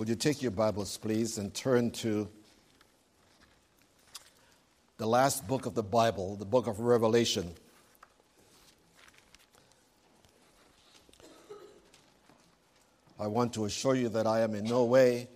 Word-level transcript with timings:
Would 0.00 0.08
you 0.08 0.14
take 0.14 0.40
your 0.40 0.50
Bibles, 0.50 0.96
please, 0.96 1.36
and 1.36 1.52
turn 1.52 1.90
to 1.90 2.26
the 4.96 5.04
last 5.04 5.46
book 5.46 5.66
of 5.66 5.74
the 5.74 5.82
Bible, 5.82 6.36
the 6.36 6.46
book 6.46 6.66
of 6.68 6.80
Revelation. 6.80 7.52
I 13.20 13.26
want 13.26 13.52
to 13.52 13.66
assure 13.66 13.94
you 13.94 14.08
that 14.08 14.26
I 14.26 14.40
am 14.40 14.54
in 14.54 14.64
no 14.64 14.84
way 14.84 15.28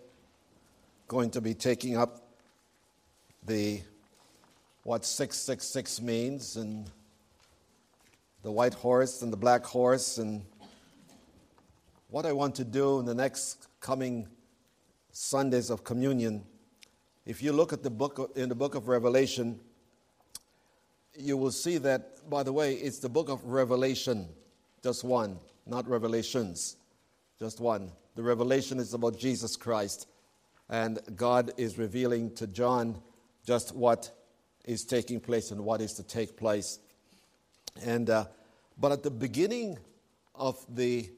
going 1.09 1.29
to 1.33 1.43
be 1.43 1.53
taking 1.53 1.99
up 1.99 2.27
the 3.45 3.83
what 4.83 5.05
666 5.05 6.01
means 6.01 6.57
and 6.57 6.91
the 8.43 8.51
white 8.51 8.73
horse 8.73 9.21
and 9.21 9.31
the 9.31 9.37
black 9.37 9.63
horse 9.67 10.17
and 10.17 10.43
what 12.09 12.25
I 12.25 12.33
want 12.33 12.55
to 12.55 12.65
do 12.65 12.99
in 12.99 13.05
the 13.05 13.15
next 13.15 13.69
coming 13.81 14.27
Sundays 15.17 15.71
of 15.71 15.85
communion, 15.85 16.45
if 17.25 17.41
you 17.41 17.53
look 17.53 17.73
at 17.73 17.85
the 17.85 17.91
book 17.91 18.33
in 18.35 18.49
the 18.49 18.55
book 18.57 18.75
of 18.75 18.89
Revelation, 18.89 19.61
you 21.17 21.37
will 21.37 21.53
see 21.53 21.79
that, 21.79 22.29
by 22.29 22.43
the 22.43 22.53
way, 22.53 22.75
it's 22.75 22.99
the 22.99 23.09
book 23.09 23.29
of 23.29 23.45
Revelation, 23.45 24.29
just 24.83 25.05
one, 25.05 25.39
not 25.67 25.89
Revelations, 25.89 26.79
just 27.39 27.61
one. 27.61 27.93
The 28.17 28.25
revelation 28.25 28.81
is 28.81 28.93
about 28.93 29.17
Jesus 29.17 29.57
Christ, 29.57 30.09
and 30.69 30.99
God 31.15 31.53
is 31.57 31.79
revealing 31.79 32.35
to 32.35 32.49
John 32.49 33.01
just 33.47 33.73
what 33.73 34.11
is 34.65 34.85
taking 34.85 35.21
place 35.21 35.53
and 35.53 35.65
what 35.65 35.81
is 35.81 35.93
to 35.95 36.03
take 36.03 36.37
place. 36.37 36.81
And 37.85 38.11
uh, 38.11 38.25
but 38.79 38.91
at 38.91 39.05
the 39.05 39.13
beginning 39.13 39.79
of 40.35 40.59
the 40.69 41.09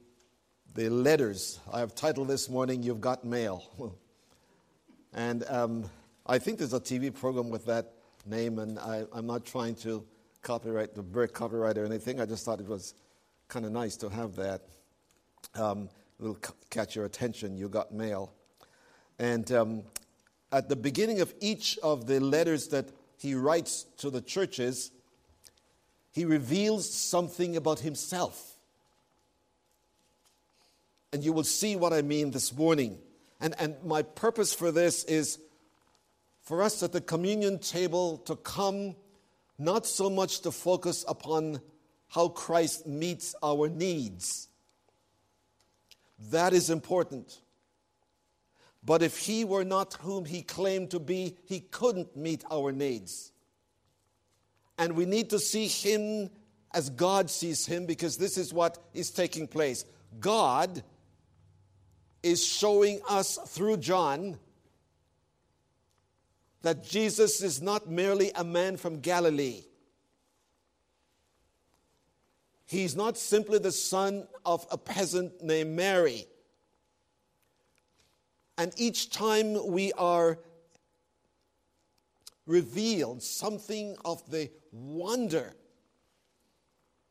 the 0.76 0.90
letters. 0.90 1.58
I 1.72 1.80
have 1.80 1.94
titled 1.94 2.28
this 2.28 2.50
morning, 2.50 2.82
You've 2.82 3.00
Got 3.00 3.24
Mail. 3.24 3.64
and 5.14 5.42
um, 5.48 5.88
I 6.26 6.38
think 6.38 6.58
there's 6.58 6.74
a 6.74 6.80
TV 6.80 7.12
program 7.14 7.48
with 7.48 7.64
that 7.64 7.94
name, 8.26 8.58
and 8.58 8.78
I, 8.78 9.04
am 9.14 9.26
not 9.26 9.46
trying 9.46 9.74
to 9.76 10.04
copyright 10.42 10.94
the 10.94 11.02
bird 11.02 11.32
copyright 11.32 11.78
or 11.78 11.86
anything. 11.86 12.20
I 12.20 12.26
just 12.26 12.44
thought 12.44 12.60
it 12.60 12.68
was 12.68 12.92
kind 13.48 13.64
of 13.64 13.72
nice 13.72 13.96
to 13.96 14.10
have 14.10 14.36
that. 14.36 14.66
Um, 15.54 15.88
will 16.20 16.36
c- 16.44 16.52
catch 16.68 16.94
your 16.94 17.06
attention. 17.06 17.56
You 17.56 17.70
got 17.70 17.94
mail. 17.94 18.34
And 19.18 19.50
um, 19.52 19.82
at 20.52 20.68
the 20.68 20.76
beginning 20.76 21.22
of 21.22 21.32
each 21.40 21.78
of 21.82 22.06
the 22.06 22.20
letters 22.20 22.68
that 22.68 22.90
he 23.16 23.34
writes 23.34 23.84
to 23.98 24.10
the 24.10 24.20
churches, 24.20 24.90
he 26.12 26.26
reveals 26.26 26.92
something 26.92 27.56
about 27.56 27.80
himself. 27.80 28.55
And 31.12 31.24
you 31.24 31.32
will 31.32 31.44
see 31.44 31.76
what 31.76 31.92
I 31.92 32.02
mean 32.02 32.30
this 32.30 32.54
morning. 32.54 32.98
And, 33.40 33.54
and 33.58 33.76
my 33.84 34.02
purpose 34.02 34.54
for 34.54 34.70
this 34.70 35.04
is 35.04 35.38
for 36.42 36.62
us 36.62 36.82
at 36.82 36.92
the 36.92 37.00
communion 37.00 37.58
table 37.58 38.18
to 38.18 38.36
come 38.36 38.96
not 39.58 39.86
so 39.86 40.10
much 40.10 40.40
to 40.40 40.52
focus 40.52 41.04
upon 41.08 41.60
how 42.08 42.28
Christ 42.28 42.86
meets 42.86 43.34
our 43.42 43.68
needs. 43.68 44.48
That 46.30 46.52
is 46.52 46.70
important. 46.70 47.40
But 48.84 49.02
if 49.02 49.18
he 49.18 49.44
were 49.44 49.64
not 49.64 49.94
whom 49.94 50.24
he 50.24 50.42
claimed 50.42 50.92
to 50.92 51.00
be, 51.00 51.36
he 51.46 51.60
couldn't 51.60 52.16
meet 52.16 52.44
our 52.50 52.70
needs. 52.70 53.32
And 54.78 54.94
we 54.94 55.06
need 55.06 55.30
to 55.30 55.38
see 55.38 55.66
him 55.66 56.30
as 56.72 56.90
God 56.90 57.30
sees 57.30 57.66
him 57.66 57.86
because 57.86 58.16
this 58.16 58.38
is 58.38 58.52
what 58.52 58.78
is 58.94 59.10
taking 59.10 59.48
place. 59.48 59.84
God 60.20 60.84
is 62.26 62.44
showing 62.44 63.00
us 63.08 63.38
through 63.46 63.76
John 63.76 64.36
that 66.62 66.82
Jesus 66.82 67.40
is 67.40 67.62
not 67.62 67.88
merely 67.88 68.32
a 68.34 68.42
man 68.42 68.76
from 68.76 68.98
Galilee. 68.98 69.62
He's 72.66 72.96
not 72.96 73.16
simply 73.16 73.60
the 73.60 73.70
son 73.70 74.26
of 74.44 74.66
a 74.72 74.76
peasant 74.76 75.40
named 75.40 75.76
Mary. 75.76 76.26
And 78.58 78.72
each 78.76 79.10
time 79.10 79.64
we 79.68 79.92
are 79.92 80.40
revealed 82.44 83.22
something 83.22 83.96
of 84.04 84.28
the 84.28 84.50
wonder, 84.72 85.54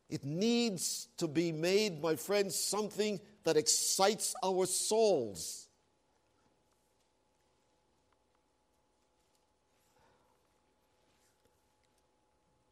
it 0.10 0.24
needs 0.24 1.08
to 1.18 1.28
be 1.28 1.52
made, 1.52 2.02
my 2.02 2.16
friends, 2.16 2.56
something 2.56 3.20
that 3.44 3.58
excites 3.58 4.36
our 4.44 4.66
souls. 4.66 5.68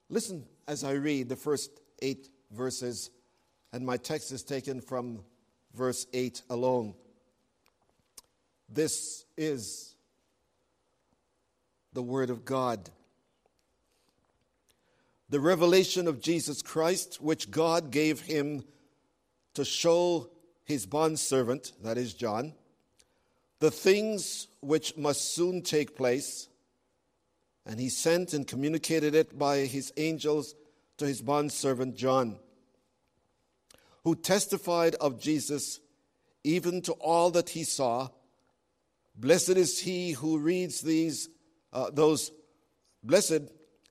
Listen 0.09 0.45
as 0.67 0.83
I 0.83 0.91
read 0.91 1.27
the 1.27 1.35
first 1.35 1.71
eight 2.03 2.29
verses, 2.51 3.09
and 3.71 3.83
my 3.83 3.97
text 3.97 4.31
is 4.31 4.43
taken 4.43 4.79
from 4.79 5.23
verse 5.73 6.05
8 6.13 6.43
alone. 6.51 6.93
This 8.69 9.25
is 9.37 9.95
the 11.93 12.03
Word 12.03 12.29
of 12.29 12.45
God. 12.45 12.89
The 15.29 15.39
revelation 15.39 16.07
of 16.07 16.21
Jesus 16.21 16.61
Christ, 16.61 17.21
which 17.21 17.49
God 17.49 17.91
gave 17.91 18.21
him 18.21 18.63
to 19.53 19.65
show 19.65 20.29
his 20.63 20.85
bondservant, 20.85 21.73
that 21.83 21.97
is 21.97 22.13
John, 22.13 22.53
the 23.59 23.71
things 23.71 24.47
which 24.61 24.97
must 24.97 25.33
soon 25.33 25.61
take 25.61 25.95
place. 25.95 26.47
And 27.65 27.79
he 27.79 27.89
sent 27.89 28.33
and 28.33 28.45
communicated 28.45 29.15
it 29.15 29.37
by 29.37 29.59
his 29.59 29.93
angels 29.95 30.55
to 30.97 31.05
his 31.05 31.21
bondservant 31.21 31.95
John, 31.95 32.37
who 34.03 34.15
testified 34.15 34.95
of 34.95 35.19
Jesus 35.19 35.79
even 36.43 36.81
to 36.81 36.93
all 36.93 37.31
that 37.31 37.49
he 37.49 37.63
saw. 37.63 38.09
Blessed 39.15 39.51
is 39.51 39.79
he 39.79 40.11
who 40.11 40.39
reads 40.39 40.81
these, 40.81 41.29
uh, 41.71 41.89
those, 41.91 42.31
blessed 43.03 43.43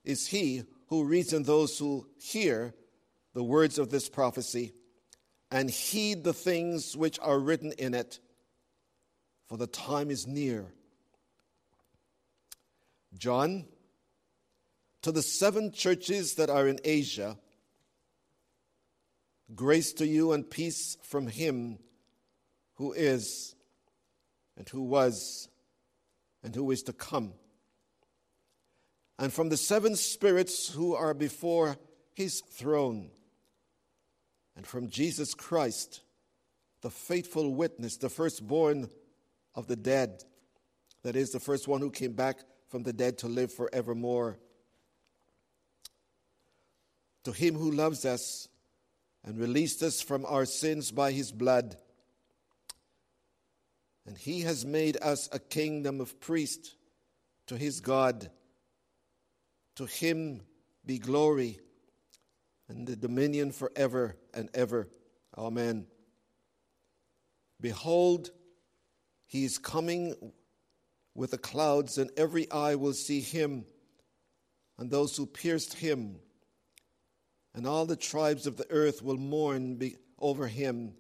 is 0.05 0.27
he 0.27 0.65
who 0.93 1.05
reads 1.05 1.33
and 1.33 1.47
those 1.47 1.79
who 1.79 2.07
hear 2.19 2.75
the 3.33 3.43
words 3.43 3.79
of 3.79 3.89
this 3.89 4.11
prophecy 4.11 4.75
and 5.51 5.71
heed 5.71 6.23
the 6.23 6.35
things 6.35 6.95
which 6.95 7.19
are 7.23 7.39
written 7.39 7.73
in 7.79 7.95
it, 7.95 8.21
for 9.49 9.57
the 9.57 9.67
time 9.67 10.11
is 10.11 10.27
near. 10.27 10.67
John, 13.17 13.65
to 15.01 15.11
the 15.13 15.23
seven 15.23 15.73
churches 15.73 16.35
that 16.35 16.51
are 16.51 16.69
in 16.69 16.79
Asia, 16.85 17.39
grace 19.55 19.95
to 19.95 20.07
you 20.07 20.33
and 20.33 20.51
peace 20.51 20.99
from 21.03 21.27
him 21.27 21.79
who 22.75 22.93
is, 22.93 23.55
and 24.59 24.69
who 24.69 24.83
was, 24.83 25.49
and 26.43 26.55
who 26.55 26.71
is 26.71 26.83
to 26.83 26.93
come, 26.93 27.33
and 29.19 29.33
from 29.33 29.49
the 29.49 29.57
seven 29.57 29.97
spirits 29.97 30.69
who 30.69 30.95
are 30.95 31.15
before 31.15 31.77
his 32.15 32.41
throne 32.41 33.11
and 34.57 34.67
from 34.67 34.89
Jesus 34.89 35.35
Christ, 35.35 36.01
the 36.83 36.91
faithful 36.91 37.55
witness, 37.55 37.97
the 37.97 38.09
firstborn 38.09 38.89
of 39.55 39.67
the 39.67 39.77
dead, 39.77 40.25
that 41.03 41.17
is, 41.17 41.31
the 41.31 41.41
first 41.41 41.69
one 41.69 41.81
who 41.81 41.91
came 41.91 42.13
back 42.13 42.39
from 42.69 42.83
the 42.83 42.93
dead 42.93 43.19
to 43.19 43.29
live 43.29 43.53
forevermore. 43.53 44.39
To 47.25 47.33
him 47.33 47.55
who 47.55 47.71
loves 47.71 48.05
us 48.05 48.49
and 49.25 49.39
released 49.39 49.83
us 49.83 50.01
from 50.01 50.27
our 50.27 50.45
sins 50.45 50.91
by 50.91 51.13
his 51.13 51.31
blood, 51.31 51.77
and 54.07 54.19
he 54.19 54.41
has 54.41 54.65
made 54.67 54.97
us 55.01 55.29
a 55.33 55.39
kingdom 55.39 56.01
of 56.01 56.19
priests 56.21 56.75
to 57.47 57.57
his 57.57 57.81
God. 57.81 58.31
To 59.77 59.87
him 59.87 60.43
be 60.85 60.99
glory 60.99 61.59
and 62.69 62.87
the 62.87 62.97
dominion 62.97 63.53
forever 63.53 64.17
and 64.35 64.49
ever. 64.55 64.89
Amen. 65.37 65.87
Behold, 67.61 68.31
he 69.27 69.45
is 69.45 69.59
coming 69.59 70.33
with 71.15 71.31
the 71.31 71.39
clouds, 71.39 71.99
and 71.99 72.11
every 72.17 72.51
eye 72.51 72.75
will 72.75 72.93
see 72.93 73.21
him, 73.21 73.65
and 74.79 74.91
those 74.91 75.17
who 75.17 75.27
pierced 75.27 75.75
him, 75.75 76.17
and 77.55 77.67
all 77.67 77.85
the 77.87 77.97
tribes 77.97 78.47
of 78.47 78.57
the 78.57 78.71
earth 78.71 79.03
will 79.03 79.19
mourn 79.19 79.77
be- 79.77 79.97
over 80.19 80.49
him. 80.49 80.95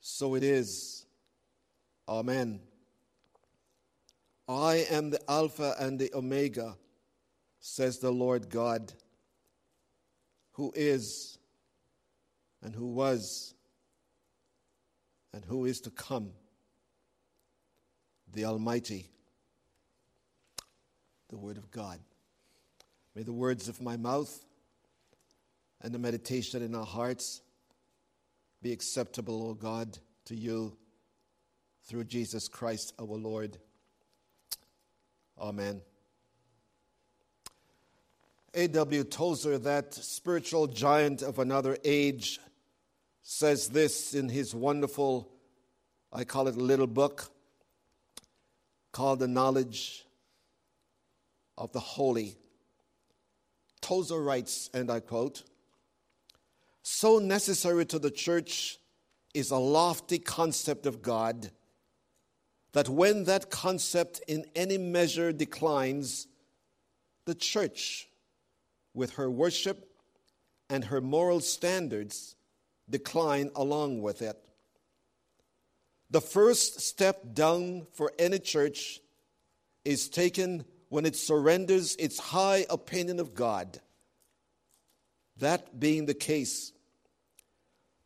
So 0.00 0.34
it 0.34 0.44
is. 0.44 1.06
Amen. 2.08 2.60
I 4.48 4.86
am 4.90 5.10
the 5.10 5.20
Alpha 5.30 5.74
and 5.78 5.98
the 5.98 6.10
Omega, 6.14 6.76
says 7.60 7.98
the 7.98 8.10
Lord 8.10 8.50
God 8.50 8.92
who 10.52 10.72
is 10.74 11.38
and 12.62 12.74
who 12.74 12.86
was 12.86 13.54
and 15.32 15.44
who 15.44 15.66
is 15.66 15.80
to 15.82 15.90
come, 15.90 16.30
the 18.32 18.44
Almighty, 18.44 19.06
the 21.28 21.36
Word 21.36 21.58
of 21.58 21.70
God. 21.70 22.00
May 23.14 23.22
the 23.22 23.32
words 23.32 23.68
of 23.68 23.80
my 23.80 23.96
mouth 23.96 24.44
and 25.80 25.94
the 25.94 25.98
meditation 25.98 26.62
in 26.62 26.74
our 26.74 26.86
hearts 26.86 27.42
be 28.62 28.72
acceptable, 28.72 29.48
O 29.48 29.54
God, 29.54 29.98
to 30.24 30.34
you 30.34 30.76
through 31.84 32.04
Jesus 32.04 32.48
Christ 32.48 32.92
our 32.98 33.06
Lord. 33.06 33.58
Amen. 35.38 35.80
A.W. 38.58 39.04
Tozer, 39.04 39.56
that 39.56 39.94
spiritual 39.94 40.66
giant 40.66 41.22
of 41.22 41.38
another 41.38 41.78
age, 41.84 42.40
says 43.22 43.68
this 43.68 44.14
in 44.14 44.28
his 44.28 44.52
wonderful, 44.52 45.30
I 46.12 46.24
call 46.24 46.48
it 46.48 46.56
a 46.56 46.60
little 46.60 46.88
book, 46.88 47.30
called 48.90 49.20
The 49.20 49.28
Knowledge 49.28 50.04
of 51.56 51.70
the 51.70 51.78
Holy. 51.78 52.34
Tozer 53.80 54.20
writes, 54.20 54.70
and 54.74 54.90
I 54.90 54.98
quote, 54.98 55.44
So 56.82 57.20
necessary 57.20 57.86
to 57.86 58.00
the 58.00 58.10
church 58.10 58.80
is 59.34 59.52
a 59.52 59.56
lofty 59.56 60.18
concept 60.18 60.84
of 60.84 61.00
God 61.00 61.52
that 62.72 62.88
when 62.88 63.22
that 63.22 63.50
concept 63.50 64.20
in 64.26 64.46
any 64.56 64.78
measure 64.78 65.32
declines, 65.32 66.26
the 67.24 67.36
church, 67.36 68.08
with 68.98 69.12
her 69.12 69.30
worship 69.30 69.88
and 70.68 70.84
her 70.86 71.00
moral 71.00 71.38
standards, 71.38 72.34
decline 72.90 73.48
along 73.54 74.02
with 74.02 74.20
it. 74.20 74.36
The 76.10 76.20
first 76.20 76.80
step 76.80 77.32
down 77.32 77.86
for 77.92 78.12
any 78.18 78.40
church 78.40 79.00
is 79.84 80.08
taken 80.08 80.64
when 80.88 81.06
it 81.06 81.14
surrenders 81.14 81.94
its 81.96 82.18
high 82.18 82.66
opinion 82.68 83.20
of 83.20 83.34
God. 83.34 83.80
That 85.36 85.78
being 85.78 86.06
the 86.06 86.14
case, 86.14 86.72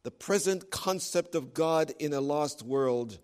the 0.02 0.10
present 0.10 0.70
concept 0.70 1.34
of 1.34 1.54
God 1.54 1.92
in 1.98 2.12
a 2.12 2.20
lost 2.20 2.62
world, 2.62 3.18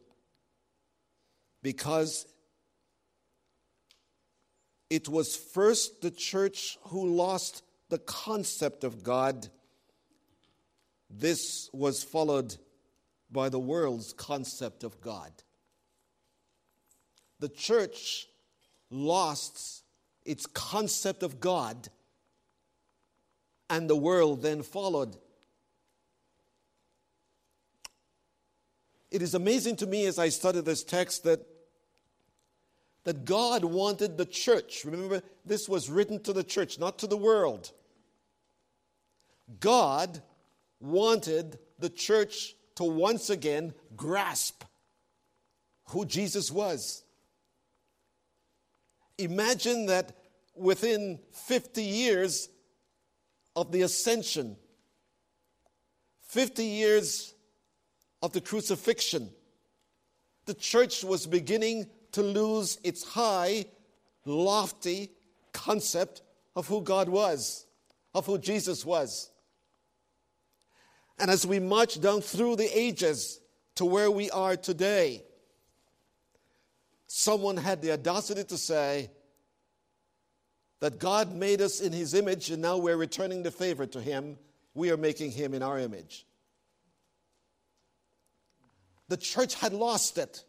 because 1.62 2.24
it 4.90 5.08
was 5.08 5.36
first 5.36 6.00
the 6.00 6.10
church 6.10 6.78
who 6.84 7.14
lost 7.14 7.62
the 7.88 7.98
concept 7.98 8.84
of 8.84 9.02
God. 9.02 9.48
This 11.10 11.70
was 11.72 12.02
followed 12.02 12.56
by 13.30 13.48
the 13.48 13.58
world's 13.58 14.12
concept 14.12 14.84
of 14.84 15.00
God. 15.00 15.32
The 17.40 17.48
church 17.48 18.26
lost 18.90 19.84
its 20.24 20.46
concept 20.46 21.22
of 21.22 21.40
God, 21.40 21.88
and 23.70 23.88
the 23.88 23.96
world 23.96 24.42
then 24.42 24.62
followed. 24.62 25.16
It 29.10 29.22
is 29.22 29.34
amazing 29.34 29.76
to 29.76 29.86
me 29.86 30.06
as 30.06 30.18
I 30.18 30.28
study 30.28 30.60
this 30.60 30.84
text 30.84 31.24
that, 31.24 31.46
that 33.04 33.24
God 33.24 33.64
wanted 33.64 34.16
the 34.16 34.26
church. 34.26 34.84
Remember, 34.84 35.22
this 35.44 35.68
was 35.68 35.88
written 35.88 36.20
to 36.24 36.32
the 36.32 36.44
church, 36.44 36.78
not 36.78 36.98
to 36.98 37.06
the 37.06 37.16
world. 37.16 37.72
God 39.60 40.22
wanted 40.80 41.58
the 41.78 41.90
church 41.90 42.54
to 42.76 42.84
once 42.84 43.30
again 43.30 43.74
grasp 43.96 44.64
who 45.86 46.04
Jesus 46.04 46.50
was. 46.50 47.02
Imagine 49.16 49.86
that 49.86 50.16
within 50.54 51.18
50 51.32 51.82
years 51.82 52.48
of 53.56 53.72
the 53.72 53.82
ascension, 53.82 54.56
50 56.28 56.64
years 56.64 57.34
of 58.22 58.32
the 58.32 58.40
crucifixion, 58.40 59.30
the 60.44 60.54
church 60.54 61.02
was 61.02 61.26
beginning 61.26 61.86
to 62.12 62.22
lose 62.22 62.78
its 62.82 63.04
high, 63.04 63.66
lofty 64.24 65.10
concept 65.52 66.22
of 66.56 66.66
who 66.66 66.82
God 66.82 67.08
was, 67.08 67.66
of 68.14 68.26
who 68.26 68.38
Jesus 68.38 68.84
was. 68.84 69.30
And 71.18 71.30
as 71.30 71.46
we 71.46 71.58
march 71.58 72.00
down 72.00 72.20
through 72.20 72.56
the 72.56 72.78
ages 72.78 73.40
to 73.76 73.84
where 73.84 74.10
we 74.10 74.30
are 74.30 74.56
today, 74.56 75.24
someone 77.06 77.56
had 77.56 77.82
the 77.82 77.92
audacity 77.92 78.44
to 78.44 78.56
say 78.56 79.10
that 80.80 80.98
God 80.98 81.34
made 81.34 81.60
us 81.60 81.80
in 81.80 81.92
his 81.92 82.14
image 82.14 82.50
and 82.50 82.62
now 82.62 82.76
we're 82.76 82.96
returning 82.96 83.42
the 83.42 83.50
favor 83.50 83.86
to 83.86 84.00
him. 84.00 84.38
We 84.74 84.90
are 84.90 84.96
making 84.96 85.32
him 85.32 85.54
in 85.54 85.62
our 85.62 85.78
image. 85.78 86.24
The 89.08 89.16
church 89.16 89.54
had 89.54 89.72
lost 89.72 90.18
it. 90.18 90.44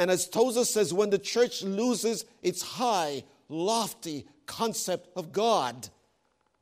And 0.00 0.10
as 0.10 0.26
Tozer 0.26 0.64
says, 0.64 0.94
when 0.94 1.10
the 1.10 1.18
church 1.18 1.62
loses 1.62 2.24
its 2.42 2.62
high, 2.62 3.22
lofty 3.50 4.26
concept 4.46 5.10
of 5.14 5.30
God, 5.30 5.90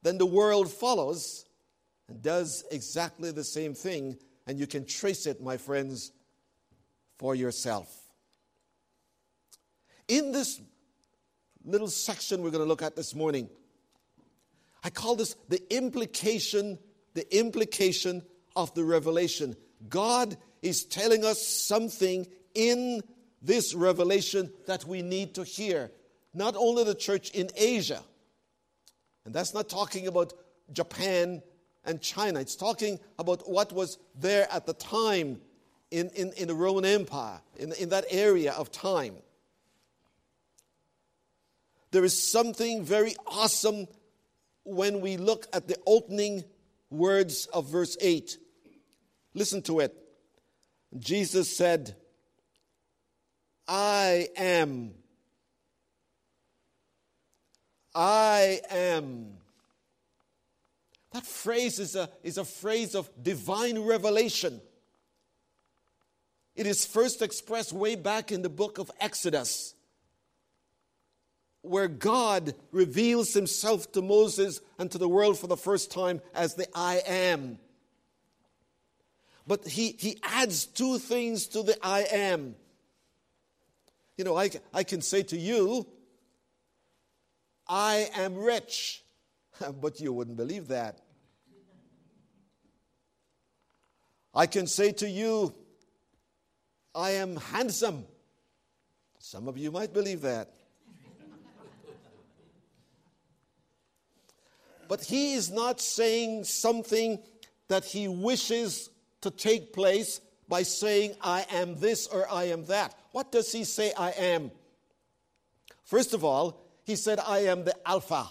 then 0.02 0.18
the 0.18 0.26
world 0.26 0.68
follows 0.68 1.44
and 2.08 2.20
does 2.20 2.64
exactly 2.72 3.30
the 3.30 3.44
same 3.44 3.74
thing, 3.74 4.18
and 4.48 4.58
you 4.58 4.66
can 4.66 4.84
trace 4.84 5.24
it, 5.24 5.40
my 5.40 5.56
friends, 5.56 6.10
for 7.16 7.36
yourself. 7.36 7.88
In 10.08 10.32
this 10.32 10.60
little 11.64 11.86
section 11.86 12.42
we're 12.42 12.50
going 12.50 12.64
to 12.64 12.68
look 12.68 12.82
at 12.82 12.96
this 12.96 13.14
morning, 13.14 13.48
I 14.82 14.90
call 14.90 15.14
this 15.14 15.36
the 15.48 15.62
implication, 15.72 16.76
the 17.14 17.38
implication 17.38 18.22
of 18.56 18.74
the 18.74 18.82
revelation. 18.82 19.54
God 19.88 20.36
is 20.60 20.84
telling 20.84 21.24
us 21.24 21.40
something 21.40 22.26
in 22.56 23.00
this 23.42 23.74
revelation 23.74 24.50
that 24.66 24.84
we 24.84 25.02
need 25.02 25.34
to 25.34 25.44
hear. 25.44 25.90
Not 26.34 26.56
only 26.56 26.84
the 26.84 26.94
church 26.94 27.30
in 27.30 27.50
Asia, 27.56 28.02
and 29.24 29.34
that's 29.34 29.54
not 29.54 29.68
talking 29.68 30.06
about 30.06 30.32
Japan 30.72 31.42
and 31.84 32.00
China. 32.00 32.40
It's 32.40 32.56
talking 32.56 32.98
about 33.18 33.48
what 33.48 33.72
was 33.72 33.98
there 34.14 34.46
at 34.52 34.66
the 34.66 34.74
time 34.74 35.40
in, 35.90 36.10
in, 36.10 36.32
in 36.32 36.48
the 36.48 36.54
Roman 36.54 36.84
Empire, 36.84 37.40
in, 37.56 37.72
in 37.74 37.88
that 37.90 38.04
area 38.10 38.52
of 38.52 38.70
time. 38.70 39.14
There 41.90 42.04
is 42.04 42.30
something 42.30 42.84
very 42.84 43.14
awesome 43.26 43.86
when 44.64 45.00
we 45.00 45.16
look 45.16 45.46
at 45.54 45.66
the 45.68 45.76
opening 45.86 46.44
words 46.90 47.46
of 47.46 47.68
verse 47.68 47.96
8. 48.00 48.36
Listen 49.32 49.62
to 49.62 49.80
it. 49.80 49.96
Jesus 50.98 51.54
said, 51.54 51.96
I 53.68 54.28
am. 54.36 54.94
I 57.94 58.60
am 58.70 59.38
that 61.12 61.26
phrase 61.26 61.78
is 61.78 61.96
a, 61.96 62.08
is 62.22 62.38
a 62.38 62.44
phrase 62.44 62.94
of 62.94 63.10
divine 63.20 63.80
revelation. 63.80 64.60
It 66.54 66.66
is 66.66 66.84
first 66.84 67.22
expressed 67.22 67.72
way 67.72 67.96
back 67.96 68.30
in 68.30 68.42
the 68.42 68.48
book 68.48 68.78
of 68.78 68.90
Exodus, 69.00 69.74
where 71.62 71.88
God 71.88 72.54
reveals 72.72 73.32
himself 73.32 73.90
to 73.92 74.02
Moses 74.02 74.60
and 74.78 74.90
to 74.90 74.98
the 74.98 75.08
world 75.08 75.38
for 75.38 75.46
the 75.46 75.56
first 75.56 75.90
time 75.90 76.20
as 76.34 76.54
the 76.54 76.66
I 76.72 77.02
am. 77.06 77.58
But 79.46 79.66
he, 79.66 79.96
he 79.98 80.18
adds 80.22 80.66
two 80.66 80.98
things 80.98 81.48
to 81.48 81.62
the 81.62 81.76
I 81.82 82.02
am. 82.12 82.54
You 84.18 84.24
know, 84.24 84.36
I, 84.36 84.50
I 84.74 84.82
can 84.82 85.00
say 85.00 85.22
to 85.22 85.36
you, 85.36 85.86
I 87.68 88.10
am 88.16 88.34
rich. 88.34 89.04
but 89.80 90.00
you 90.00 90.12
wouldn't 90.12 90.36
believe 90.36 90.68
that. 90.68 90.98
I 94.34 94.46
can 94.46 94.66
say 94.66 94.90
to 94.92 95.08
you, 95.08 95.54
I 96.94 97.12
am 97.12 97.36
handsome. 97.36 98.04
Some 99.20 99.46
of 99.46 99.56
you 99.56 99.70
might 99.70 99.92
believe 99.92 100.22
that. 100.22 100.52
but 104.88 105.04
he 105.04 105.34
is 105.34 105.50
not 105.50 105.80
saying 105.80 106.42
something 106.44 107.20
that 107.68 107.84
he 107.84 108.08
wishes 108.08 108.90
to 109.20 109.30
take 109.30 109.72
place 109.72 110.20
by 110.48 110.62
saying, 110.62 111.14
I 111.20 111.46
am 111.50 111.78
this 111.78 112.06
or 112.06 112.30
I 112.30 112.44
am 112.44 112.64
that. 112.66 112.94
What 113.12 113.30
does 113.32 113.52
he 113.52 113.64
say, 113.64 113.92
I 113.96 114.10
am? 114.10 114.50
First 115.84 116.14
of 116.14 116.24
all, 116.24 116.64
he 116.84 116.96
said, 116.96 117.18
I 117.20 117.40
am 117.40 117.64
the 117.64 117.74
Alpha. 117.86 118.28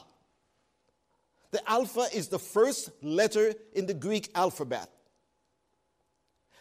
The 1.51 1.69
Alpha 1.69 2.07
is 2.13 2.27
the 2.27 2.39
first 2.39 2.89
letter 3.01 3.53
in 3.74 3.86
the 3.86 3.93
Greek 3.93 4.29
alphabet. 4.36 4.89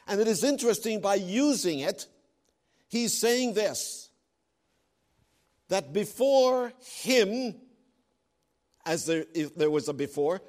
And 0.06 0.20
it 0.20 0.28
is 0.28 0.44
interesting, 0.44 1.00
by 1.00 1.16
using 1.16 1.80
it, 1.80 2.06
He's 2.88 3.18
saying 3.18 3.54
this 3.54 4.10
that 5.68 5.92
before 5.92 6.72
him, 7.00 7.56
as 8.84 9.06
there, 9.06 9.25
there 9.56 9.70
was 9.70 9.88
a 9.88 9.92
before, 9.92 10.40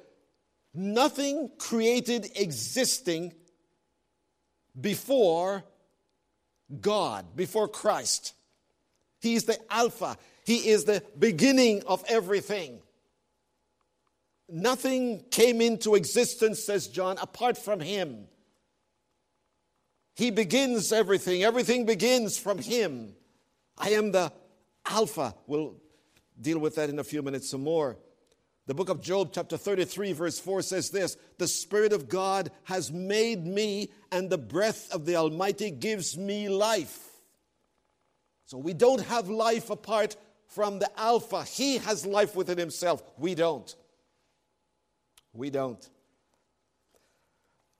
nothing 0.72 1.50
created 1.58 2.30
existing 2.36 3.34
before 4.78 5.64
God, 6.80 7.36
before 7.36 7.68
Christ. 7.68 8.34
He 9.20 9.34
is 9.34 9.44
the 9.44 9.58
Alpha, 9.70 10.16
He 10.44 10.68
is 10.68 10.84
the 10.84 11.02
beginning 11.18 11.82
of 11.86 12.04
everything. 12.08 12.80
Nothing 14.48 15.24
came 15.30 15.60
into 15.60 15.94
existence, 15.94 16.62
says 16.62 16.88
John, 16.88 17.18
apart 17.18 17.58
from 17.58 17.80
Him. 17.80 18.26
He 20.14 20.30
begins 20.30 20.92
everything, 20.92 21.42
everything 21.42 21.86
begins 21.86 22.38
from 22.38 22.58
Him. 22.58 23.14
I 23.76 23.90
am 23.90 24.12
the 24.12 24.32
Alpha. 24.86 25.34
We'll 25.46 25.76
deal 26.40 26.58
with 26.58 26.76
that 26.76 26.88
in 26.88 26.98
a 26.98 27.04
few 27.04 27.22
minutes 27.22 27.50
some 27.50 27.62
more. 27.62 27.96
The 28.68 28.74
book 28.74 28.90
of 28.90 29.00
Job, 29.00 29.30
chapter 29.32 29.56
33, 29.56 30.12
verse 30.12 30.38
4 30.38 30.60
says 30.60 30.90
this 30.90 31.16
The 31.38 31.48
Spirit 31.48 31.94
of 31.94 32.06
God 32.06 32.50
has 32.64 32.92
made 32.92 33.46
me, 33.46 33.88
and 34.12 34.28
the 34.28 34.36
breath 34.36 34.92
of 34.92 35.06
the 35.06 35.16
Almighty 35.16 35.70
gives 35.70 36.18
me 36.18 36.50
life. 36.50 36.98
So 38.44 38.58
we 38.58 38.74
don't 38.74 39.02
have 39.06 39.30
life 39.30 39.70
apart 39.70 40.18
from 40.48 40.80
the 40.80 41.00
Alpha. 41.00 41.44
He 41.44 41.78
has 41.78 42.04
life 42.04 42.36
within 42.36 42.58
himself. 42.58 43.02
We 43.16 43.34
don't. 43.34 43.74
We 45.32 45.48
don't. 45.48 45.88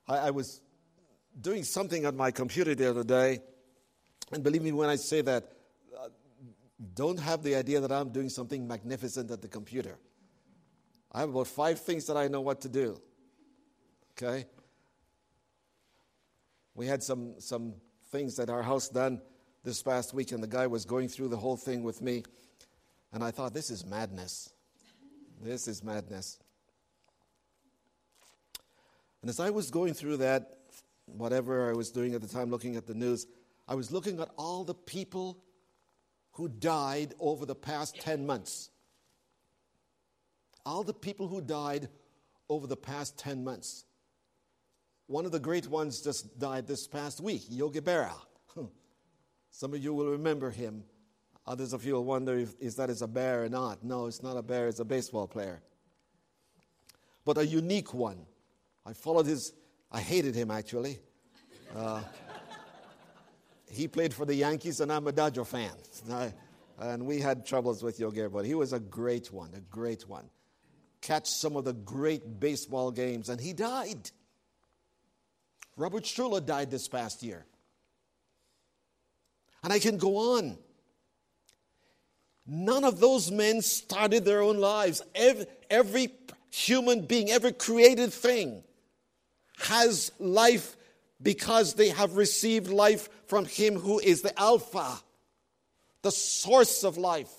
I, 0.07 0.17
I 0.17 0.31
was 0.31 0.63
doing 1.39 1.65
something 1.65 2.07
on 2.07 2.17
my 2.17 2.31
computer 2.31 2.75
the 2.75 2.89
other 2.89 3.05
day, 3.05 3.43
and 4.33 4.43
believe 4.43 4.63
me 4.63 4.73
when 4.73 4.89
I 4.89 4.97
say 4.97 5.21
that, 5.21 5.53
uh, 5.95 6.09
don't 6.95 7.21
have 7.21 7.43
the 7.43 7.57
idea 7.57 7.79
that 7.81 7.93
I'm 7.93 8.09
doing 8.09 8.31
something 8.31 8.67
magnificent 8.67 9.31
at 9.31 9.43
the 9.43 9.49
computer. 9.49 9.99
I 11.13 11.21
have 11.21 11.31
about 11.31 11.47
five 11.47 11.81
things 11.81 12.07
that 12.07 12.17
I 12.17 12.29
know 12.29 12.41
what 12.41 12.61
to 12.63 12.69
do. 12.69 13.01
Okay? 14.13 14.47
We 16.75 16.87
had 16.87 17.03
some, 17.03 17.35
some 17.39 17.75
things 18.11 18.39
at 18.39 18.51
our 18.51 18.63
house 18.63 18.89
done 18.89 19.21
this 19.65 19.83
past 19.83 20.15
week, 20.15 20.33
and 20.33 20.43
the 20.43 20.49
guy 20.49 20.67
was 20.67 20.85
going 20.85 21.09
through 21.09 21.29
the 21.29 21.37
whole 21.37 21.57
thing 21.57 21.83
with 21.83 22.03
me. 22.03 22.25
And 23.13 23.25
I 23.25 23.31
thought, 23.31 23.55
this 23.55 23.71
is 23.71 23.87
madness. 23.87 24.51
This 25.43 25.67
is 25.67 25.83
madness. 25.83 26.39
And 29.23 29.29
as 29.29 29.41
I 29.41 29.51
was 29.51 29.71
going 29.71 29.95
through 29.95 30.19
that, 30.19 30.59
whatever 31.07 31.69
I 31.71 31.73
was 31.73 31.91
doing 31.91 32.15
at 32.15 32.21
the 32.21 32.29
time, 32.29 32.51
looking 32.51 32.77
at 32.77 32.87
the 32.87 32.95
news, 32.95 33.27
I 33.67 33.75
was 33.75 33.91
looking 33.91 34.21
at 34.21 34.29
all 34.37 34.65
the 34.65 34.75
people 34.75 35.43
who 36.33 36.49
died 36.49 37.15
over 37.19 37.45
the 37.47 37.55
past 37.55 38.01
10 38.01 38.27
months 38.27 38.71
all 40.69 40.85
the 40.85 40.93
people 40.93 41.27
who 41.27 41.41
died 41.41 41.89
over 42.51 42.67
the 42.67 42.77
past 42.77 43.19
10 43.19 43.43
months. 43.43 43.87
One 45.07 45.25
of 45.25 45.33
the 45.33 45.41
great 45.41 45.67
ones 45.67 46.03
just 46.03 46.39
died 46.39 46.67
this 46.67 46.87
past 46.87 47.23
week, 47.23 47.45
Yogi 47.49 47.81
Berra. 47.81 48.13
Some 49.51 49.73
of 49.73 49.83
you 49.83 49.95
will 49.95 50.11
remember 50.11 50.51
him. 50.51 50.85
Others 51.47 51.73
of 51.73 51.87
you 51.87 51.95
will 51.95 52.05
wonder 52.05 52.37
if 52.37 52.55
is 52.61 52.77
that 52.77 52.91
is 52.91 53.01
a 53.01 53.09
bear 53.09 53.45
or 53.45 53.49
not. 53.49 53.83
No, 53.83 54.05
it's 54.05 54.23
not 54.23 54.37
a 54.37 54.43
bear, 54.43 54.69
it's 54.69 54.81
a 54.81 54.85
baseball 54.85 55.27
player. 55.27 55.63
But 57.25 57.39
a 57.39 57.47
unique 57.47 57.95
one. 57.95 58.19
I 58.85 58.93
followed 58.93 59.25
his, 59.25 59.55
I 59.91 60.01
hated 60.01 60.35
him 60.35 60.51
actually. 60.51 60.99
Uh, 61.75 62.03
he 63.71 63.89
played 63.89 64.13
for 64.13 64.27
the 64.27 64.35
Yankees, 64.35 64.81
and 64.81 64.93
I'm 64.93 65.07
a 65.07 65.13
Dodger 65.13 65.47
fan. 65.47 65.73
and 66.79 67.07
we 67.07 67.21
had 67.21 67.47
troubles 67.47 67.83
with 67.83 67.99
Yogi, 67.99 68.29
but 68.29 68.45
he 68.45 68.55
was 68.55 68.75
a 68.75 68.81
great 68.81 69.33
one, 69.33 69.55
a 69.55 69.61
great 69.61 70.07
one 70.07 70.29
catch 71.01 71.29
some 71.29 71.57
of 71.57 71.65
the 71.65 71.73
great 71.73 72.41
baseball 72.41 72.91
games, 72.91 73.29
and 73.29 73.41
he 73.41 73.53
died. 73.53 74.11
Robert 75.77 76.05
Schuller 76.05 76.45
died 76.45 76.71
this 76.71 76.89
past 76.89 77.23
year. 77.23 77.45
And 79.63 79.73
I 79.73 79.79
can 79.79 79.97
go 79.97 80.37
on. 80.37 80.59
None 82.47 82.85
of 82.85 83.01
those 83.01 83.31
men 83.31 83.63
started 83.63 84.25
their 84.25 84.43
own 84.43 84.59
lives. 84.59 85.03
Every, 85.15 85.47
every 85.69 86.09
human 86.51 87.03
being, 87.03 87.31
every 87.31 87.53
created 87.53 88.13
thing 88.13 88.63
has 89.59 90.11
life 90.19 90.77
because 91.21 91.75
they 91.75 91.91
have 91.91 92.17
received 92.17 92.69
life 92.69 93.09
from 93.27 93.45
Him 93.45 93.75
who 93.75 93.99
is 93.99 94.23
the 94.23 94.39
Alpha, 94.39 94.99
the 96.03 96.13
source 96.13 96.85
of 96.85 96.97
life. 96.97 97.31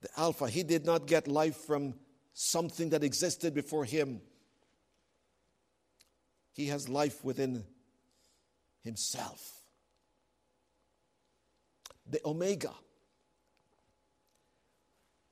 the 0.00 0.07
Alpha. 0.18 0.50
He 0.50 0.64
did 0.64 0.84
not 0.84 1.06
get 1.06 1.28
life 1.28 1.56
from 1.56 1.94
something 2.34 2.90
that 2.90 3.04
existed 3.04 3.54
before 3.54 3.84
him. 3.84 4.20
He 6.52 6.66
has 6.66 6.88
life 6.88 7.24
within 7.24 7.64
himself. 8.82 9.62
The 12.10 12.20
Omega. 12.24 12.72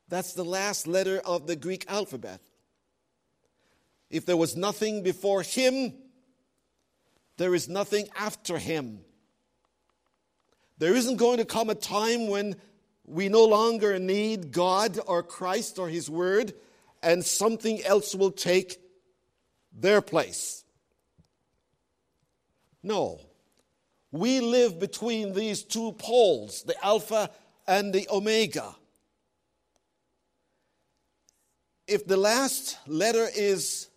That's 0.08 0.34
the 0.34 0.44
last 0.44 0.86
letter 0.86 1.20
of 1.24 1.48
the 1.48 1.56
Greek 1.56 1.84
alphabet. 1.88 2.40
If 4.08 4.24
there 4.24 4.36
was 4.36 4.56
nothing 4.56 5.02
before 5.02 5.42
him, 5.42 5.94
there 7.38 7.54
is 7.54 7.68
nothing 7.68 8.06
after 8.16 8.56
him. 8.56 9.00
There 10.78 10.94
isn't 10.94 11.16
going 11.16 11.38
to 11.38 11.44
come 11.44 11.70
a 11.70 11.74
time 11.74 12.28
when 12.28 12.56
we 13.06 13.28
no 13.28 13.44
longer 13.44 13.98
need 13.98 14.50
God 14.52 14.98
or 15.06 15.22
Christ 15.22 15.78
or 15.78 15.88
His 15.88 16.10
Word, 16.10 16.52
and 17.02 17.24
something 17.24 17.82
else 17.84 18.14
will 18.14 18.32
take 18.32 18.80
their 19.72 20.00
place. 20.00 20.64
No. 22.82 23.20
We 24.10 24.40
live 24.40 24.78
between 24.78 25.34
these 25.34 25.62
two 25.62 25.92
poles, 25.92 26.62
the 26.62 26.74
Alpha 26.84 27.30
and 27.66 27.92
the 27.92 28.08
Omega. 28.10 28.74
If 31.86 32.06
the 32.06 32.16
last 32.16 32.78
letter 32.86 33.28
is 33.36 33.88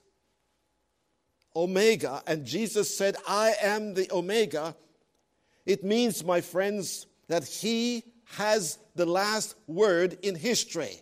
Omega, 1.55 2.21
and 2.27 2.45
Jesus 2.45 2.95
said, 2.95 3.15
I 3.27 3.55
am 3.61 3.95
the 3.95 4.11
Omega, 4.11 4.75
it 5.65 5.83
means, 5.83 6.23
my 6.23 6.41
friends, 6.41 7.07
that 7.27 7.45
He 7.45 8.03
has 8.37 8.77
the 8.99 9.05
last 9.05 9.55
word 9.65 10.17
in 10.23 10.35
history. 10.35 11.01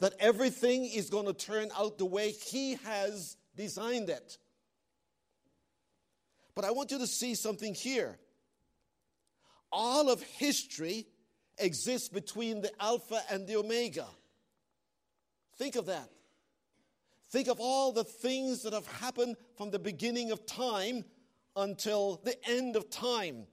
That 0.00 0.12
everything 0.20 0.84
is 0.84 1.08
going 1.08 1.24
to 1.24 1.32
turn 1.32 1.70
out 1.74 1.96
the 1.96 2.04
way 2.04 2.30
He 2.30 2.74
has 2.84 3.38
designed 3.56 4.10
it. 4.10 4.36
But 6.54 6.66
I 6.66 6.72
want 6.72 6.90
you 6.90 6.98
to 6.98 7.06
see 7.06 7.34
something 7.34 7.72
here. 7.72 8.18
All 9.72 10.10
of 10.10 10.20
history 10.22 11.06
exists 11.56 12.10
between 12.10 12.60
the 12.60 12.70
Alpha 12.78 13.22
and 13.30 13.46
the 13.46 13.56
Omega. 13.56 14.08
Think 15.56 15.76
of 15.76 15.86
that. 15.86 16.10
Think 17.30 17.48
of 17.48 17.60
all 17.60 17.92
the 17.92 18.04
things 18.04 18.62
that 18.64 18.74
have 18.74 18.86
happened 18.86 19.36
from 19.56 19.70
the 19.70 19.78
beginning 19.78 20.32
of 20.32 20.44
time 20.44 21.02
until 21.58 22.20
the 22.24 22.36
end 22.48 22.76
of 22.76 22.88
time. 22.88 23.46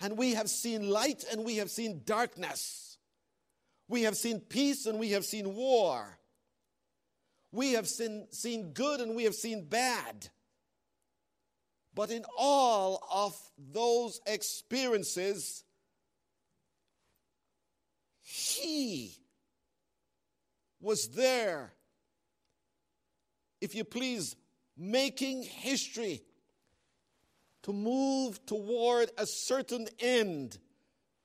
And 0.00 0.16
we 0.16 0.34
have 0.34 0.48
seen 0.48 0.88
light 0.88 1.24
and 1.30 1.44
we 1.44 1.56
have 1.56 1.70
seen 1.70 2.02
darkness. 2.04 2.98
We 3.88 4.02
have 4.02 4.16
seen 4.16 4.40
peace 4.40 4.86
and 4.86 4.98
we 4.98 5.10
have 5.10 5.24
seen 5.24 5.54
war. 5.54 6.18
We 7.52 7.72
have 7.72 7.88
seen, 7.88 8.26
seen 8.30 8.72
good 8.72 9.00
and 9.00 9.14
we 9.16 9.24
have 9.24 9.34
seen 9.34 9.64
bad. 9.64 10.28
But 11.94 12.10
in 12.10 12.24
all 12.38 13.02
of 13.10 13.34
those 13.72 14.20
experiences, 14.26 15.64
He 18.22 19.16
was 20.80 21.08
there. 21.08 21.72
If 23.62 23.74
you 23.74 23.84
please, 23.84 24.36
making 24.76 25.42
history 25.42 26.22
to 27.66 27.72
move 27.72 28.46
toward 28.46 29.10
a 29.18 29.26
certain 29.26 29.88
end. 29.98 30.56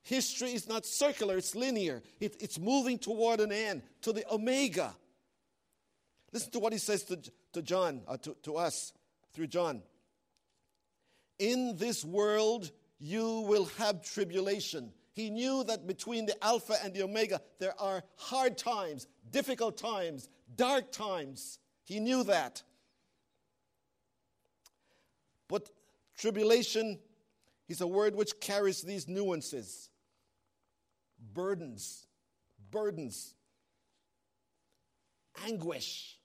History 0.01 0.53
is 0.53 0.67
not 0.67 0.87
circular, 0.87 1.37
it's 1.37 1.53
linear. 1.53 2.01
It, 2.19 2.35
it's 2.39 2.57
moving 2.57 2.97
toward 2.97 3.39
an 3.41 3.51
end, 3.51 3.83
to 4.01 4.11
the 4.11 4.25
omega. 4.33 4.95
Listen 6.33 6.51
to 6.53 6.59
what 6.59 6.73
he 6.73 6.79
says 6.79 7.03
to, 7.03 7.19
to 7.53 7.61
John, 7.61 8.01
uh, 8.07 8.17
to, 8.17 8.35
to 8.41 8.55
us 8.55 8.91
through 9.33 9.47
John. 9.47 9.83
In 11.37 11.77
this 11.77 12.03
world, 12.03 12.71
you 12.97 13.41
will 13.41 13.65
have 13.77 14.01
tribulation. 14.01 14.93
He 15.13 15.29
knew 15.29 15.63
that 15.65 15.85
between 15.85 16.25
the 16.25 16.43
Alpha 16.43 16.73
and 16.83 16.91
the 16.91 17.03
Omega, 17.03 17.39
there 17.59 17.79
are 17.79 18.01
hard 18.15 18.57
times, 18.57 19.05
difficult 19.29 19.77
times, 19.77 20.27
dark 20.55 20.91
times. 20.91 21.59
He 21.83 21.99
knew 21.99 22.23
that. 22.23 22.63
But 25.47 25.69
tribulation 26.21 26.99
is 27.67 27.81
a 27.81 27.87
word 27.87 28.13
which 28.13 28.39
carries 28.39 28.83
these 28.83 29.07
nuances 29.07 29.89
burdens, 31.33 32.05
burdens, 32.69 33.33
anguish, 35.47 36.17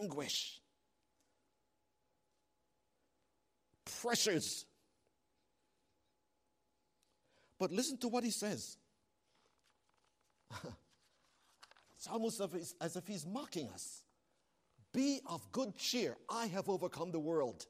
anguish, 0.00 0.60
pressures. 4.00 4.66
But 7.58 7.70
listen 7.70 7.98
to 7.98 8.08
what 8.08 8.24
he 8.24 8.30
says. 8.30 8.76
it's 11.96 12.06
almost 12.10 12.40
as 12.80 12.96
if 12.96 13.06
he's 13.06 13.24
mocking 13.24 13.68
us. 13.70 14.02
Be 14.92 15.20
of 15.26 15.50
good 15.52 15.76
cheer. 15.76 16.16
I 16.28 16.46
have 16.46 16.68
overcome 16.68 17.12
the 17.12 17.20
world. 17.20 17.66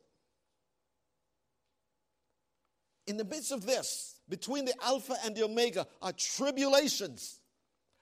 In 3.06 3.16
the 3.16 3.24
midst 3.24 3.52
of 3.52 3.64
this, 3.64 4.20
between 4.28 4.64
the 4.64 4.74
Alpha 4.82 5.14
and 5.24 5.34
the 5.34 5.44
Omega, 5.44 5.86
are 6.02 6.12
tribulations. 6.12 7.40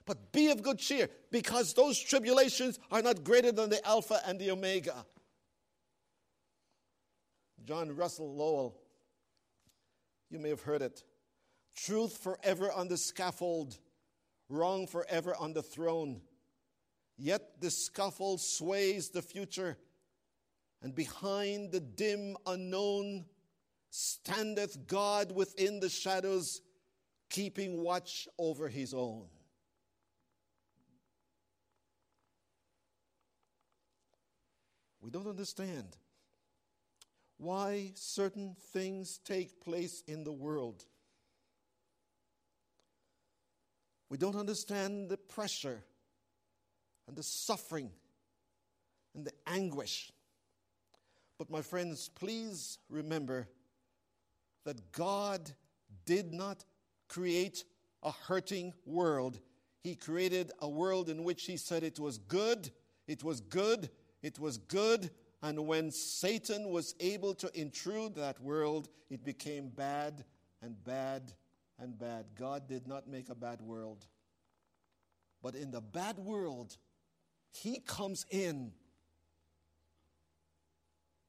But 0.05 0.31
be 0.31 0.49
of 0.49 0.61
good 0.61 0.79
cheer, 0.79 1.09
because 1.31 1.73
those 1.73 1.99
tribulations 1.99 2.79
are 2.91 3.01
not 3.01 3.23
greater 3.23 3.51
than 3.51 3.69
the 3.69 3.85
Alpha 3.85 4.19
and 4.25 4.39
the 4.39 4.51
Omega. 4.51 5.05
John 7.63 7.95
Russell 7.95 8.35
Lowell, 8.35 8.79
you 10.29 10.39
may 10.39 10.49
have 10.49 10.61
heard 10.61 10.81
it. 10.81 11.03
Truth 11.75 12.17
forever 12.17 12.71
on 12.71 12.87
the 12.87 12.97
scaffold, 12.97 13.77
wrong 14.49 14.87
forever 14.87 15.35
on 15.35 15.53
the 15.53 15.63
throne. 15.63 16.21
Yet 17.17 17.61
the 17.61 17.71
scaffold 17.71 18.41
sways 18.41 19.09
the 19.09 19.21
future, 19.21 19.77
and 20.81 20.93
behind 20.93 21.71
the 21.71 21.79
dim 21.79 22.37
unknown 22.45 23.25
standeth 23.95 24.87
God 24.87 25.31
within 25.31 25.79
the 25.79 25.87
shadows, 25.87 26.61
keeping 27.29 27.81
watch 27.81 28.27
over 28.37 28.67
his 28.67 28.93
own. 28.93 29.25
We 34.99 35.11
don't 35.11 35.27
understand 35.27 35.95
why 37.37 37.93
certain 37.95 38.55
things 38.73 39.19
take 39.23 39.61
place 39.61 40.03
in 40.07 40.25
the 40.25 40.33
world. 40.33 40.83
We 44.09 44.17
don't 44.17 44.35
understand 44.35 45.07
the 45.07 45.17
pressure 45.17 45.83
and 47.07 47.15
the 47.15 47.23
suffering 47.23 47.91
and 49.13 49.25
the 49.25 49.33
anguish. 49.47 50.11
But, 51.37 51.49
my 51.49 51.61
friends, 51.61 52.09
please 52.09 52.77
remember 52.89 53.47
that 54.65 54.91
God 54.91 55.51
did 56.05 56.33
not 56.33 56.65
create 57.07 57.63
a 58.03 58.11
hurting 58.11 58.73
world. 58.85 59.39
He 59.83 59.95
created 59.95 60.51
a 60.61 60.67
world 60.67 61.09
in 61.09 61.23
which 61.23 61.45
He 61.45 61.57
said 61.57 61.83
it 61.83 61.99
was 61.99 62.17
good, 62.17 62.71
it 63.07 63.23
was 63.23 63.39
good, 63.39 63.89
it 64.21 64.39
was 64.39 64.57
good, 64.57 65.09
and 65.41 65.67
when 65.67 65.91
Satan 65.91 66.69
was 66.69 66.95
able 66.99 67.35
to 67.35 67.59
intrude 67.59 68.15
that 68.15 68.39
world, 68.41 68.89
it 69.09 69.23
became 69.23 69.69
bad 69.69 70.25
and 70.61 70.83
bad 70.83 71.33
and 71.79 71.97
bad. 71.97 72.25
God 72.35 72.67
did 72.67 72.87
not 72.87 73.07
make 73.07 73.29
a 73.29 73.35
bad 73.35 73.61
world. 73.61 74.07
But 75.43 75.53
in 75.53 75.69
the 75.69 75.81
bad 75.81 76.17
world, 76.17 76.77
He 77.51 77.79
comes 77.79 78.25
in 78.31 78.71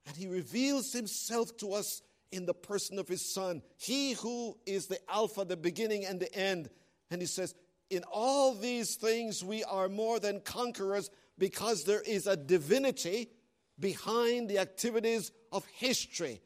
and 0.06 0.16
He 0.16 0.28
reveals 0.28 0.92
Himself 0.92 1.54
to 1.58 1.74
us 1.74 2.00
in 2.32 2.46
the 2.46 2.54
person 2.54 2.98
of 2.98 3.08
His 3.08 3.24
Son. 3.24 3.62
He 3.76 4.12
who 4.12 4.56
is 4.66 4.86
the 4.86 4.98
Alpha, 5.10 5.44
the 5.44 5.56
beginning, 5.56 6.04
and 6.04 6.20
the 6.20 6.32
end. 6.34 6.70
And 7.10 7.20
He 7.20 7.26
says, 7.26 7.54
In 7.90 8.02
all 8.10 8.54
these 8.54 8.96
things 8.96 9.44
we 9.44 9.64
are 9.64 9.88
more 9.88 10.18
than 10.18 10.40
conquerors 10.40 11.10
because 11.38 11.84
there 11.84 12.02
is 12.02 12.26
a 12.26 12.36
divinity 12.36 13.30
behind 13.78 14.48
the 14.48 14.58
activities 14.58 15.32
of 15.52 15.64
history. 15.66 16.40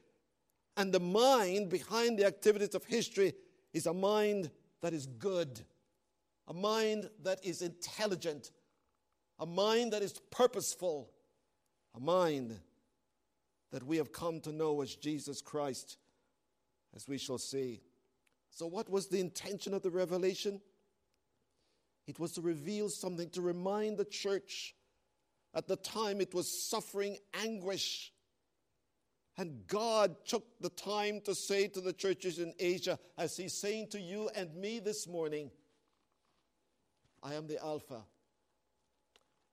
And 0.77 0.93
the 0.93 1.01
mind 1.01 1.69
behind 1.69 2.19
the 2.19 2.27
activities 2.27 2.75
of 2.75 2.85
history 2.85 3.35
is 3.73 3.87
a 3.87 3.95
mind 3.95 4.51
that 4.83 4.93
is 4.93 5.07
good, 5.07 5.61
a 6.49 6.55
mind 6.55 7.09
that 7.23 7.45
is 7.45 7.63
intelligent, 7.63 8.51
a 9.39 9.47
mind 9.47 9.93
that 9.93 10.03
is 10.03 10.21
purposeful, 10.31 11.11
a 11.95 12.01
mind 12.01 12.59
that 13.73 13.85
we 13.85 13.97
have 13.99 14.13
come 14.13 14.41
to 14.41 14.53
know 14.53 14.81
as 14.81 14.95
Jesus 14.95 15.41
Christ, 15.41 15.97
as 16.95 17.07
we 17.09 17.19
shall 17.19 17.39
see. 17.39 17.83
So, 18.51 18.67
what 18.67 18.91
was 18.91 19.09
the 19.09 19.21
intention 19.21 19.75
of 19.75 19.83
the 19.83 19.91
revelation? 19.91 20.61
It 22.07 22.19
was 22.19 22.33
to 22.33 22.41
reveal 22.41 22.89
something, 22.89 23.31
to 23.31 23.41
remind 23.41 23.97
the 23.97 24.05
church 24.05 24.75
at 25.55 25.67
the 25.67 25.77
time, 25.77 26.21
it 26.21 26.33
was 26.33 26.69
suffering 26.69 27.17
anguish. 27.35 28.13
And 29.37 29.67
God 29.67 30.15
took 30.27 30.45
the 30.61 30.71
time 30.71 31.21
to 31.23 31.35
say 31.35 31.67
to 31.69 31.81
the 31.81 31.93
churches 31.93 32.39
in 32.39 32.53
Asia, 32.59 32.99
as 33.17 33.37
He's 33.37 33.55
saying 33.55 33.89
to 33.91 34.01
you 34.01 34.31
and 34.35 34.55
me 34.55 34.81
this 34.81 35.09
morning, 35.09 35.51
I 37.23 37.35
am 37.35 37.47
the 37.47 37.59
Alpha. 37.63 38.03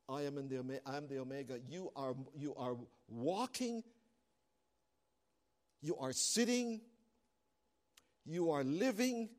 I 0.10 0.22
am, 0.22 0.38
in 0.38 0.48
the, 0.48 0.82
I 0.86 0.98
am 0.98 1.08
the 1.08 1.20
Omega. 1.20 1.60
You 1.68 1.92
are, 1.96 2.16
you 2.36 2.56
are 2.56 2.78
walking, 3.10 3.84
you 5.82 5.96
are 5.98 6.14
sitting, 6.14 6.82
you 8.26 8.52
are 8.52 8.64
living, 8.64 9.30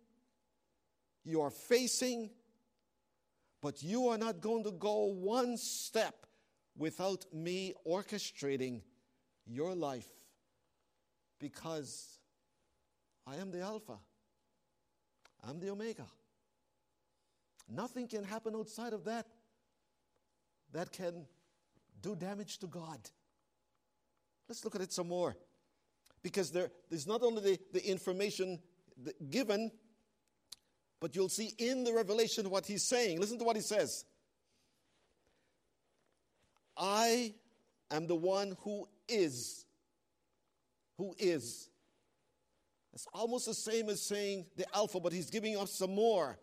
you 1.25 1.41
are 1.41 1.51
facing, 1.51 2.31
but 3.61 3.83
you 3.83 4.09
are 4.09 4.19
not 4.19 4.41
going 4.41 4.65
to 4.65 4.71
go 4.71 5.07
one 5.07 5.57
step 5.57 6.27
without 6.77 7.25
me 7.33 7.75
orchestrating 7.87 8.83
your 9.47 9.75
life 9.75 10.09
because 11.39 12.19
I 13.27 13.37
am 13.37 13.51
the 13.51 13.61
Alpha, 13.61 13.99
I'm 15.47 15.61
the 15.61 15.71
Omega. 15.71 16.07
Nothing 17.69 18.09
can 18.09 18.25
happen 18.25 18.55
outside 18.55 18.93
of 18.93 19.05
that 19.05 19.27
that 20.73 20.91
can 20.93 21.27
do 22.01 22.17
damage 22.17 22.59
to 22.59 22.67
God. 22.67 22.99
Let's 24.49 24.65
look 24.65 24.75
at 24.75 24.81
it 24.81 24.93
some 24.93 25.09
more. 25.09 25.37
Because 26.29 26.51
there, 26.51 26.71
there's 26.91 27.07
not 27.07 27.23
only 27.23 27.41
the, 27.41 27.59
the 27.73 27.91
information 27.91 28.59
given, 29.31 29.71
but 31.01 31.17
you'll 31.17 31.31
see 31.31 31.55
in 31.57 31.85
the 31.85 31.93
revelation 31.95 32.51
what 32.51 32.67
he's 32.67 32.87
saying. 32.87 33.19
Listen 33.19 33.39
to 33.39 33.45
what 33.45 33.57
he 33.57 33.63
says. 33.63 34.05
I 36.77 37.33
am 37.91 38.07
the 38.07 38.15
one 38.15 38.59
who 38.61 38.87
is. 39.09 39.65
Who 40.99 41.15
is. 41.19 41.71
It's 42.93 43.07
almost 43.15 43.47
the 43.47 43.55
same 43.55 43.89
as 43.89 44.07
saying 44.07 44.45
the 44.59 44.67
Alpha, 44.77 45.01
but 45.01 45.15
he's 45.15 45.31
giving 45.31 45.57
us 45.57 45.73
some 45.73 45.95
more. 45.95 46.39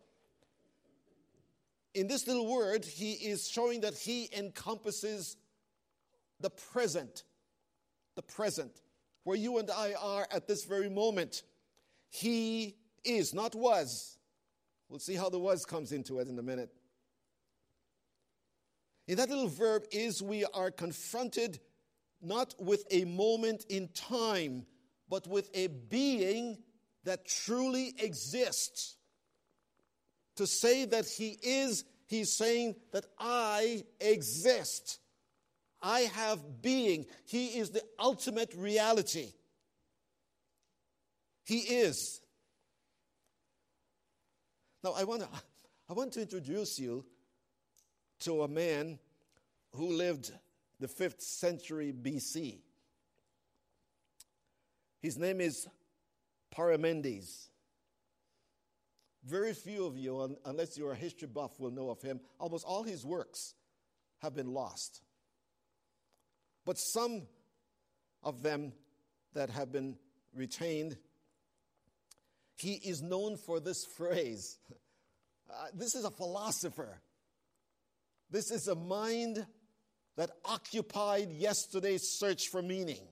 In 1.94 2.08
this 2.08 2.26
little 2.26 2.52
word, 2.52 2.86
he 2.86 3.12
is 3.12 3.48
showing 3.48 3.82
that 3.82 3.94
he 3.94 4.30
encompasses 4.36 5.38
the 6.40 6.50
present. 6.50 7.22
The 8.16 8.24
present. 8.24 8.82
Where 9.26 9.36
you 9.36 9.58
and 9.58 9.70
I 9.70 9.94
are 10.00 10.28
at 10.32 10.48
this 10.48 10.64
very 10.64 10.90
moment. 10.90 11.44
He 12.10 12.78
is, 13.04 13.34
not 13.34 13.56
was. 13.56 14.18
We'll 14.88 15.00
see 15.00 15.16
how 15.16 15.30
the 15.30 15.40
was 15.40 15.66
comes 15.66 15.92
into 15.92 16.20
it 16.20 16.28
in 16.28 16.40
a 16.40 16.44
minute. 16.44 16.70
In 19.08 19.18
that 19.18 19.30
little 19.30 19.48
verb 19.48 19.84
is 19.92 20.22
we 20.22 20.46
are 20.46 20.72
confronted 20.72 21.60
not 22.22 22.54
with 22.60 22.86
a 22.92 23.06
moment 23.06 23.66
in 23.68 23.90
time, 23.90 24.68
but 25.10 25.28
with 25.28 25.50
a 25.56 25.68
being 25.68 26.58
that 27.04 27.28
truly 27.28 27.94
exists. 28.00 28.96
To 30.38 30.46
say 30.46 30.86
that 30.86 31.08
he 31.08 31.38
is, 31.42 31.84
he's 32.08 32.32
saying 32.32 32.76
that 32.92 33.06
I 33.18 33.86
exist. 34.00 35.00
I 35.86 36.00
have 36.16 36.64
being. 36.64 37.06
He 37.28 37.60
is 37.60 37.70
the 37.70 37.84
ultimate 38.00 38.52
reality. 38.56 39.34
He 41.44 41.60
is. 41.60 42.22
Now, 44.84 44.94
I 44.98 45.04
want 45.04 45.22
to, 45.22 45.28
I 45.88 45.94
want 45.94 46.14
to 46.14 46.22
introduce 46.22 46.80
you 46.80 47.06
to 48.22 48.42
a 48.42 48.48
man 48.48 48.98
who 49.76 49.94
lived 49.94 50.32
the 50.80 50.88
5th 50.88 51.22
century 51.22 51.94
BC. 51.94 52.58
His 55.04 55.20
name 55.20 55.40
is 55.40 55.68
Parmenides. 56.50 57.50
Very 59.24 59.54
few 59.54 59.86
of 59.86 60.00
you, 60.00 60.36
unless 60.46 60.80
you're 60.80 60.94
a 60.94 60.96
history 60.96 61.28
buff, 61.28 61.60
will 61.60 61.70
know 61.70 61.92
of 61.92 62.02
him. 62.02 62.22
Almost 62.40 62.66
all 62.66 62.82
his 62.82 63.06
works 63.06 63.54
have 64.24 64.34
been 64.34 64.52
lost. 64.52 65.04
But 66.66 66.78
some 66.78 67.24
of 68.24 68.42
them 68.42 68.74
that 69.34 69.50
have 69.52 69.72
been 69.72 69.98
retained, 70.34 70.98
he 72.56 72.74
is 72.74 73.02
known 73.02 73.38
for 73.38 73.60
this 73.60 73.86
phrase. 73.86 74.58
Uh, 75.50 75.68
this 75.74 75.96
is 75.96 76.06
a 76.06 76.12
philosopher. 76.12 77.00
This 78.32 78.50
is 78.52 78.68
a 78.68 78.76
mind 78.76 79.46
that 80.18 80.32
occupied 80.44 81.30
yesterday's 81.32 82.10
search 82.18 82.48
for 82.48 82.62
meaning. 82.62 83.08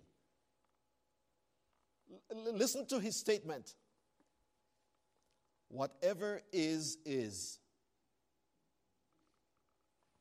L- 2.31 2.55
listen 2.55 2.85
to 2.87 2.99
his 2.99 3.19
statement 3.19 3.75
Whatever 5.73 6.39
is, 6.51 6.99
is. 7.03 7.57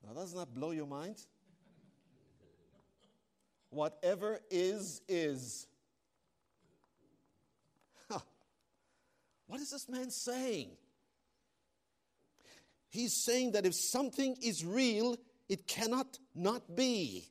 Now, 0.02 0.14
doesn't 0.14 0.38
that 0.38 0.54
blow 0.54 0.70
your 0.70 0.86
mind? 0.86 1.16
Whatever 3.72 4.38
is, 4.50 5.00
is. 5.08 5.66
What 9.46 9.60
is 9.60 9.70
this 9.70 9.88
man 9.88 10.10
saying? 10.10 10.70
He's 12.90 13.14
saying 13.24 13.52
that 13.52 13.64
if 13.64 13.74
something 13.74 14.36
is 14.42 14.62
real, 14.62 15.16
it 15.48 15.66
cannot 15.66 16.18
not 16.34 16.76
be. 16.76 17.28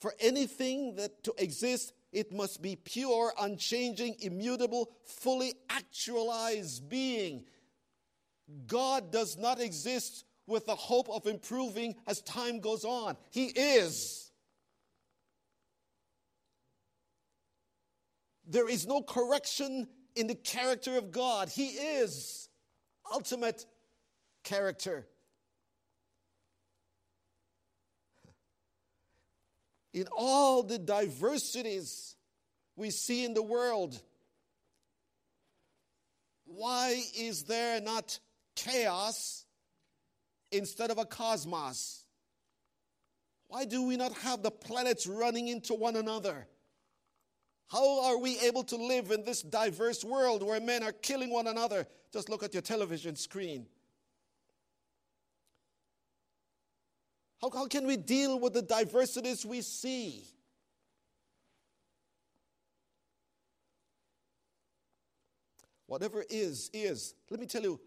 For 0.00 0.14
anything 0.20 0.96
that 0.96 1.24
to 1.24 1.34
exist, 1.38 1.94
it 2.12 2.30
must 2.30 2.60
be 2.60 2.76
pure, 2.76 3.32
unchanging, 3.40 4.16
immutable, 4.20 4.90
fully 5.04 5.54
actualized 5.70 6.90
being. 6.90 7.44
God 8.66 9.10
does 9.10 9.38
not 9.38 9.60
exist 9.60 10.24
with 10.46 10.66
the 10.66 10.76
hope 10.76 11.08
of 11.08 11.26
improving 11.26 11.94
as 12.06 12.20
time 12.20 12.60
goes 12.60 12.84
on. 12.84 13.16
He 13.30 13.46
is. 13.46 14.27
There 18.48 18.68
is 18.68 18.86
no 18.86 19.02
correction 19.02 19.86
in 20.16 20.26
the 20.26 20.34
character 20.34 20.98
of 20.98 21.12
God. 21.12 21.48
He 21.48 21.66
is 21.68 22.48
ultimate 23.12 23.64
character. 24.42 25.06
in 29.92 30.06
all 30.16 30.62
the 30.62 30.78
diversities 30.78 32.14
we 32.76 32.90
see 32.90 33.24
in 33.24 33.34
the 33.34 33.42
world, 33.42 34.00
why 36.44 37.02
is 37.16 37.44
there 37.44 37.80
not 37.80 38.18
chaos 38.54 39.44
instead 40.52 40.90
of 40.90 40.98
a 40.98 41.04
cosmos? 41.04 42.04
Why 43.48 43.64
do 43.64 43.82
we 43.82 43.96
not 43.96 44.12
have 44.18 44.42
the 44.42 44.50
planets 44.50 45.06
running 45.06 45.48
into 45.48 45.74
one 45.74 45.96
another? 45.96 46.46
How 47.68 48.04
are 48.06 48.18
we 48.18 48.38
able 48.40 48.64
to 48.64 48.76
live 48.76 49.10
in 49.10 49.24
this 49.24 49.42
diverse 49.42 50.02
world 50.02 50.42
where 50.42 50.60
men 50.60 50.82
are 50.82 50.92
killing 50.92 51.30
one 51.30 51.46
another? 51.46 51.86
Just 52.12 52.30
look 52.30 52.42
at 52.42 52.54
your 52.54 52.62
television 52.62 53.14
screen. 53.14 53.66
How, 57.42 57.50
how 57.50 57.66
can 57.66 57.86
we 57.86 57.96
deal 57.96 58.40
with 58.40 58.54
the 58.54 58.62
diversities 58.62 59.44
we 59.44 59.60
see? 59.60 60.24
Whatever 65.86 66.24
is, 66.28 66.70
is. 66.72 67.14
Let 67.30 67.40
me 67.40 67.46
tell 67.46 67.62
you 67.62 67.80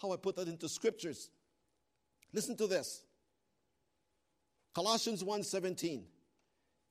how 0.00 0.12
I 0.12 0.16
put 0.16 0.36
that 0.36 0.48
into 0.48 0.68
scriptures. 0.68 1.30
Listen 2.32 2.56
to 2.56 2.66
this. 2.66 3.04
Colossians 4.74 5.24
1:17. 5.24 6.04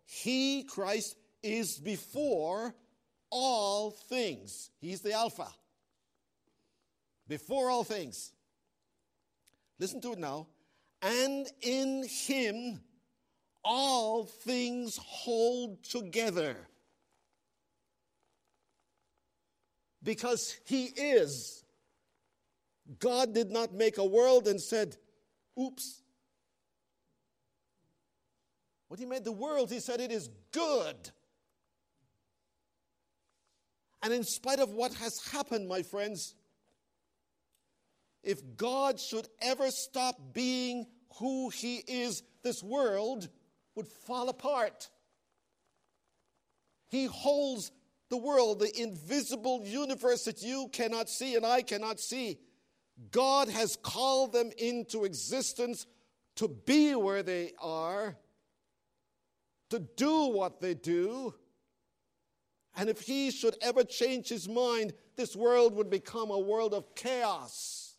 He 0.06 0.64
Christ 0.64 1.16
is 1.44 1.78
before 1.78 2.74
all 3.30 3.92
things. 3.92 4.70
He's 4.80 5.02
the 5.02 5.14
alpha. 5.14 5.48
Before 7.28 7.70
all 7.70 7.84
things. 7.84 8.32
Listen 9.80 10.02
to 10.02 10.14
it 10.14 10.20
now 10.20 10.48
and 11.02 11.48
in 11.62 12.04
him 12.08 12.82
all 13.64 14.24
things 14.24 14.98
hold 14.98 15.84
together. 15.84 16.56
Because 20.02 20.58
he 20.66 20.86
is. 20.86 21.64
God 23.00 23.34
did 23.34 23.52
not 23.52 23.74
make 23.74 23.98
a 23.98 24.06
world 24.06 24.48
and 24.48 24.62
said, 24.62 24.96
oops. 25.60 26.02
When 28.88 29.00
he 29.00 29.06
made 29.06 29.26
the 29.26 29.34
world, 29.34 29.70
he 29.70 29.82
said 29.82 30.00
it 30.00 30.12
is 30.12 30.30
good. 30.54 31.12
And 34.04 34.14
in 34.14 34.24
spite 34.24 34.60
of 34.60 34.72
what 34.72 34.94
has 34.96 35.20
happened, 35.32 35.68
my 35.68 35.82
friends, 35.82 36.36
if 38.24 38.42
God 38.56 39.00
should 39.00 39.28
ever 39.42 39.72
stop 39.72 40.34
being 40.34 40.86
who 41.20 41.50
He 41.50 41.78
is, 41.88 42.24
this 42.44 42.62
world 42.62 43.30
would 43.76 43.88
fall 43.88 44.30
apart. 44.30 44.90
He 46.90 47.06
holds 47.06 47.72
the 48.10 48.18
world, 48.18 48.60
the 48.60 48.82
invisible 48.82 49.62
universe 49.66 50.24
that 50.26 50.42
you 50.42 50.70
cannot 50.72 51.10
see 51.10 51.36
and 51.36 51.46
I 51.46 51.62
cannot 51.62 52.00
see. 52.00 52.40
God 53.12 53.50
has 53.50 53.76
called 53.76 54.34
them 54.34 54.52
into 54.58 55.06
existence 55.06 55.86
to 56.38 56.48
be 56.48 56.96
where 56.96 57.24
they 57.24 57.52
are, 57.60 58.18
to 59.70 59.80
do 59.80 60.28
what 60.30 60.62
they 60.62 60.74
do. 60.74 61.34
And 62.78 62.90
if 62.90 63.02
he 63.02 63.32
should 63.32 63.58
ever 63.60 63.84
change 63.84 64.30
his 64.30 64.48
mind, 64.48 64.94
this 65.16 65.36
world 65.36 65.74
would 65.76 65.90
become 65.90 66.30
a 66.30 66.38
world 66.38 66.76
of 66.76 66.94
chaos. 66.94 67.96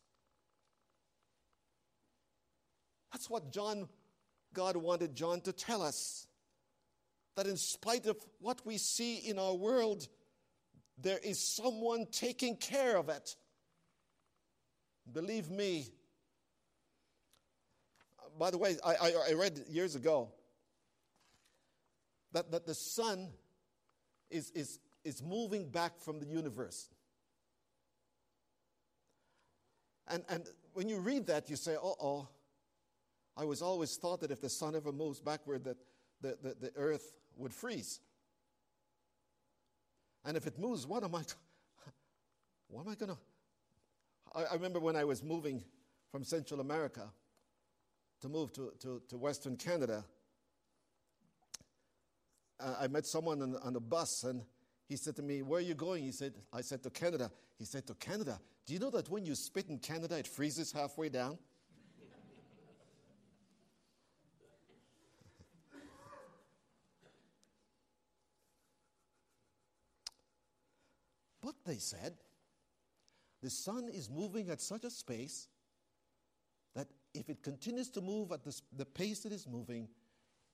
That's 3.13 3.29
what 3.29 3.51
John, 3.53 3.89
God 4.55 4.77
wanted 4.77 5.17
John 5.17 5.41
to 5.43 5.53
tell 5.53 5.83
us. 5.83 6.29
That 7.35 7.49
in 7.49 7.57
spite 7.57 8.07
of 8.07 8.17
what 8.39 8.65
we 8.65 8.79
see 8.79 9.17
in 9.17 9.37
our 9.37 9.55
world, 9.55 10.07
there 10.97 11.19
is 11.19 11.41
someone 11.41 12.07
taking 12.13 12.57
care 12.57 12.97
of 12.97 13.09
it. 13.09 13.35
Believe 15.13 15.51
me. 15.51 15.89
By 18.39 18.53
the 18.53 18.59
way, 18.59 18.77
I, 18.85 18.95
I, 18.95 19.13
I 19.31 19.33
read 19.33 19.65
years 19.69 19.97
ago 19.97 20.31
that, 22.33 22.53
that 22.53 22.65
the 22.65 22.75
sun 22.75 23.31
is, 24.31 24.51
is, 24.51 24.79
is 25.05 25.23
moving 25.23 25.69
back 25.69 25.99
from 26.01 26.21
the 26.21 26.27
universe. 26.27 26.89
And, 30.09 30.25
and 30.29 30.45
when 30.73 30.89
you 30.89 30.99
read 30.99 31.27
that, 31.27 31.51
you 31.51 31.57
say, 31.57 31.75
uh 31.75 31.79
oh, 32.01 32.29
I 33.37 33.45
was 33.45 33.63
always 33.63 33.97
thought 33.97 34.21
that 34.21 34.31
if 34.31 34.41
the 34.41 34.49
sun 34.49 34.75
ever 34.75 34.93
moves 34.93 35.21
backward, 35.21 35.65
that 35.65 35.77
the, 36.21 36.37
the, 36.43 36.57
the 36.61 36.73
earth 36.77 37.15
would 37.37 37.55
freeze. 37.55 38.01
And 40.25 40.37
if 40.37 40.47
it 40.47 40.59
moves, 40.59 40.87
what 40.87 41.05
am 41.05 41.15
I, 41.15 41.23
what 42.69 42.87
am 42.87 42.93
I 42.93 42.95
going 42.95 43.13
to? 43.13 43.19
I 44.35 44.55
remember 44.55 44.79
when 44.79 44.95
I 44.95 45.05
was 45.05 45.23
moving 45.23 45.65
from 46.11 46.23
Central 46.23 46.61
America 46.61 47.11
to 48.21 48.29
move 48.29 48.53
to, 48.55 48.73
to, 48.81 49.01
to 49.09 49.17
Western 49.17 49.57
Canada, 49.57 50.05
uh, 52.61 52.77
I 52.81 52.89
met 52.89 53.07
someone 53.07 53.43
on, 53.43 53.57
on 53.57 53.77
a 53.77 53.81
bus 53.81 54.25
and 54.25 54.43
he 54.89 54.97
said 54.97 55.17
to 55.17 55.23
me, 55.23 55.43
Where 55.43 55.59
are 55.59 55.63
you 55.63 55.75
going? 55.75 56.05
He 56.05 56.13
said, 56.13 56.35
I 56.53 56.63
said 56.63 56.83
to 56.83 56.91
Canada. 56.91 57.31
He 57.59 57.65
said, 57.65 57.87
To 57.87 57.95
Canada. 57.95 58.41
Do 58.67 58.73
you 58.73 58.79
know 58.79 58.91
that 58.91 59.09
when 59.11 59.25
you 59.25 59.35
spit 59.35 59.69
in 59.69 59.79
Canada, 59.79 60.19
it 60.19 60.27
freezes 60.27 60.73
halfway 60.73 61.09
down? 61.09 61.39
But 71.43 71.55
they 71.65 71.79
said, 71.79 72.13
the 73.43 73.49
sun 73.49 73.89
is 73.89 74.11
moving 74.11 74.51
at 74.51 74.61
such 74.61 74.85
a 74.85 74.91
pace 75.07 75.49
that 76.75 76.89
if 77.15 77.31
it 77.31 77.43
continues 77.43 77.89
to 77.91 78.01
move 78.01 78.33
at 78.33 78.45
this, 78.45 78.63
the 78.77 78.85
pace 78.85 79.25
it 79.25 79.33
is 79.33 79.47
moving, 79.47 79.89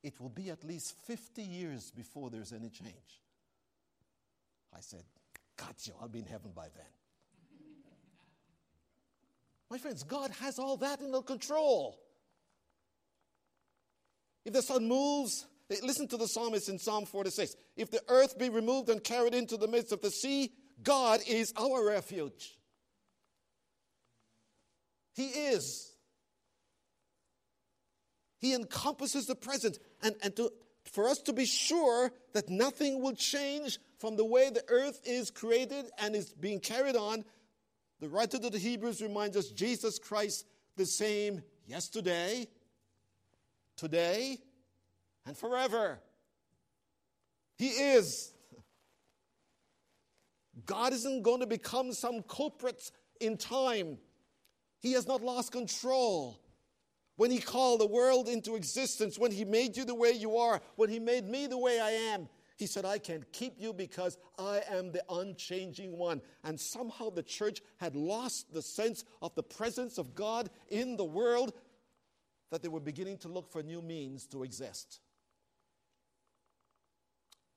it 0.04 0.20
will 0.20 0.28
be 0.28 0.50
at 0.50 0.62
least 0.62 0.94
50 1.06 1.42
years 1.42 1.90
before 1.90 2.28
there's 2.28 2.52
any 2.52 2.68
change. 2.68 3.22
I 4.76 4.80
said, 4.80 5.02
Got 5.56 5.86
you, 5.86 5.94
I'll 6.00 6.08
be 6.08 6.18
in 6.18 6.26
heaven 6.26 6.50
by 6.54 6.66
then. 6.74 6.86
My 9.70 9.78
friends, 9.78 10.02
God 10.02 10.30
has 10.40 10.58
all 10.58 10.76
that 10.78 11.00
under 11.00 11.22
control. 11.22 11.98
If 14.44 14.52
the 14.52 14.62
sun 14.62 14.86
moves, 14.86 15.46
eh, 15.70 15.76
listen 15.82 16.06
to 16.08 16.16
the 16.16 16.28
psalmist 16.28 16.68
in 16.68 16.78
Psalm 16.78 17.06
46 17.06 17.56
if 17.76 17.90
the 17.90 18.02
earth 18.08 18.38
be 18.38 18.50
removed 18.50 18.90
and 18.90 19.02
carried 19.02 19.34
into 19.34 19.56
the 19.56 19.66
midst 19.66 19.90
of 19.90 20.02
the 20.02 20.10
sea, 20.10 20.52
God 20.82 21.20
is 21.26 21.54
our 21.56 21.86
refuge. 21.86 22.58
He 25.14 25.28
is. 25.28 25.93
He 28.44 28.52
encompasses 28.52 29.24
the 29.24 29.34
present. 29.34 29.78
And, 30.02 30.16
and 30.22 30.36
to, 30.36 30.52
for 30.84 31.08
us 31.08 31.18
to 31.20 31.32
be 31.32 31.46
sure 31.46 32.12
that 32.34 32.50
nothing 32.50 33.00
will 33.00 33.14
change 33.14 33.78
from 33.96 34.16
the 34.16 34.24
way 34.26 34.50
the 34.50 34.62
earth 34.68 35.00
is 35.06 35.30
created 35.30 35.86
and 35.98 36.14
is 36.14 36.34
being 36.34 36.60
carried 36.60 36.94
on, 36.94 37.24
the 38.00 38.08
writer 38.10 38.38
to 38.38 38.50
the 38.50 38.58
Hebrews 38.58 39.00
reminds 39.00 39.38
us 39.38 39.48
Jesus 39.48 39.98
Christ 39.98 40.44
the 40.76 40.84
same 40.84 41.42
yesterday, 41.66 42.46
today, 43.78 44.36
and 45.24 45.34
forever. 45.34 45.98
He 47.56 47.68
is. 47.68 48.34
God 50.66 50.92
isn't 50.92 51.22
going 51.22 51.40
to 51.40 51.46
become 51.46 51.94
some 51.94 52.22
culprit 52.24 52.90
in 53.20 53.38
time. 53.38 53.96
He 54.80 54.92
has 54.92 55.06
not 55.06 55.22
lost 55.22 55.50
control. 55.50 56.43
When 57.16 57.30
He 57.30 57.38
called 57.38 57.80
the 57.80 57.86
world 57.86 58.28
into 58.28 58.56
existence, 58.56 59.18
when 59.18 59.30
He 59.30 59.44
made 59.44 59.76
you 59.76 59.84
the 59.84 59.94
way 59.94 60.12
you 60.12 60.36
are, 60.36 60.60
when 60.76 60.90
He 60.90 60.98
made 60.98 61.28
me 61.28 61.46
the 61.46 61.58
way 61.58 61.80
I 61.80 61.90
am, 61.90 62.28
He 62.56 62.66
said, 62.66 62.84
I 62.84 62.98
can 62.98 63.24
keep 63.32 63.54
you 63.58 63.72
because 63.72 64.18
I 64.38 64.62
am 64.70 64.92
the 64.92 65.02
unchanging 65.08 65.96
one. 65.96 66.20
And 66.42 66.58
somehow 66.58 67.10
the 67.10 67.22
church 67.22 67.60
had 67.78 67.94
lost 67.94 68.52
the 68.52 68.62
sense 68.62 69.04
of 69.22 69.34
the 69.34 69.42
presence 69.42 69.98
of 69.98 70.14
God 70.14 70.50
in 70.68 70.96
the 70.96 71.04
world 71.04 71.52
that 72.50 72.62
they 72.62 72.68
were 72.68 72.80
beginning 72.80 73.18
to 73.18 73.28
look 73.28 73.50
for 73.50 73.62
new 73.62 73.82
means 73.82 74.26
to 74.26 74.42
exist. 74.44 75.00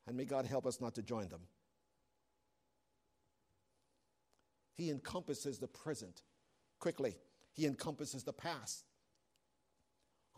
And 0.06 0.16
may 0.16 0.24
God 0.24 0.46
help 0.46 0.66
us 0.66 0.80
not 0.80 0.94
to 0.94 1.02
join 1.02 1.28
them. 1.28 1.42
He 4.74 4.90
encompasses 4.90 5.58
the 5.58 5.68
present. 5.68 6.22
Quickly, 6.78 7.16
he 7.52 7.66
encompasses 7.66 8.22
the 8.22 8.32
past. 8.32 8.87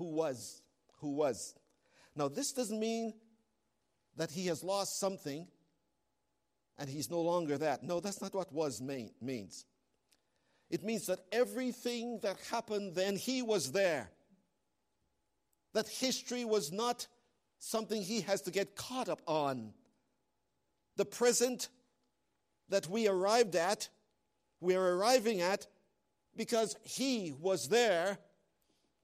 Who 0.00 0.06
was? 0.06 0.62
Who 1.02 1.10
was? 1.10 1.54
Now, 2.16 2.28
this 2.28 2.52
doesn't 2.52 2.80
mean 2.80 3.12
that 4.16 4.30
he 4.30 4.46
has 4.46 4.64
lost 4.64 4.98
something 4.98 5.46
and 6.78 6.88
he's 6.88 7.10
no 7.10 7.20
longer 7.20 7.58
that. 7.58 7.82
No, 7.82 8.00
that's 8.00 8.22
not 8.22 8.34
what 8.34 8.50
was 8.50 8.80
mean, 8.80 9.10
means. 9.20 9.66
It 10.70 10.82
means 10.82 11.04
that 11.04 11.18
everything 11.30 12.20
that 12.22 12.38
happened 12.50 12.94
then, 12.94 13.14
he 13.14 13.42
was 13.42 13.72
there. 13.72 14.10
That 15.74 15.86
history 15.86 16.46
was 16.46 16.72
not 16.72 17.06
something 17.58 18.00
he 18.00 18.22
has 18.22 18.40
to 18.42 18.50
get 18.50 18.76
caught 18.76 19.10
up 19.10 19.20
on. 19.26 19.74
The 20.96 21.04
present 21.04 21.68
that 22.70 22.88
we 22.88 23.06
arrived 23.06 23.54
at, 23.54 23.90
we're 24.62 24.80
arriving 24.80 25.42
at 25.42 25.66
because 26.34 26.74
he 26.84 27.34
was 27.38 27.68
there 27.68 28.16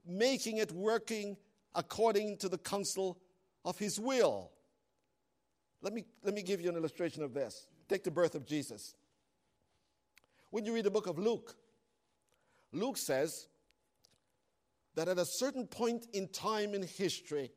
making 0.06 0.58
it 0.58 0.72
working 0.72 1.36
according 1.74 2.38
to 2.38 2.48
the 2.48 2.58
counsel 2.58 3.18
of 3.64 3.78
his 3.78 3.98
will. 3.98 4.50
Let 5.82 5.92
me, 5.92 6.04
let 6.22 6.34
me 6.34 6.42
give 6.42 6.60
you 6.60 6.70
an 6.70 6.76
illustration 6.76 7.22
of 7.22 7.34
this. 7.34 7.66
Take 7.88 8.04
the 8.04 8.10
birth 8.10 8.34
of 8.34 8.46
Jesus. 8.46 8.94
When 10.50 10.64
you 10.64 10.74
read 10.74 10.84
the 10.84 10.90
book 10.90 11.06
of 11.06 11.18
Luke, 11.18 11.54
Luke 12.72 12.96
says 12.96 13.46
that 14.94 15.08
at 15.08 15.18
a 15.18 15.26
certain 15.26 15.66
point 15.66 16.06
in 16.12 16.28
time 16.28 16.74
in 16.74 16.82
history, 16.82 17.50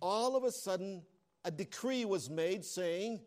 all 0.00 0.36
of 0.36 0.44
a 0.44 0.50
sudden 0.50 1.02
a 1.44 1.50
decree 1.50 2.04
was 2.04 2.30
made 2.30 2.64
saying 2.64 3.20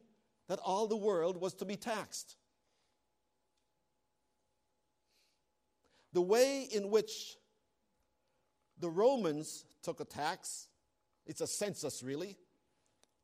that 0.47 0.59
all 0.63 0.87
the 0.87 0.97
world 0.97 1.39
was 1.39 1.53
to 1.55 1.65
be 1.65 1.75
taxed. 1.75 2.37
The 6.13 6.21
way 6.21 6.67
in 6.71 6.89
which 6.89 7.37
the 8.79 8.89
Romans 8.89 9.65
took 9.81 9.99
a 9.99 10.05
tax. 10.05 10.67
It's 11.25 11.41
a 11.41 11.47
census, 11.47 12.03
really. 12.03 12.37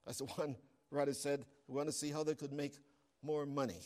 As 0.08 0.22
one 0.36 0.56
writer 0.90 1.14
said, 1.14 1.46
we 1.68 1.76
want 1.76 1.88
to 1.88 1.94
see 1.94 2.12
how 2.12 2.24
they 2.24 2.36
could 2.36 2.54
make 2.54 2.74
more 3.22 3.46
money. 3.46 3.82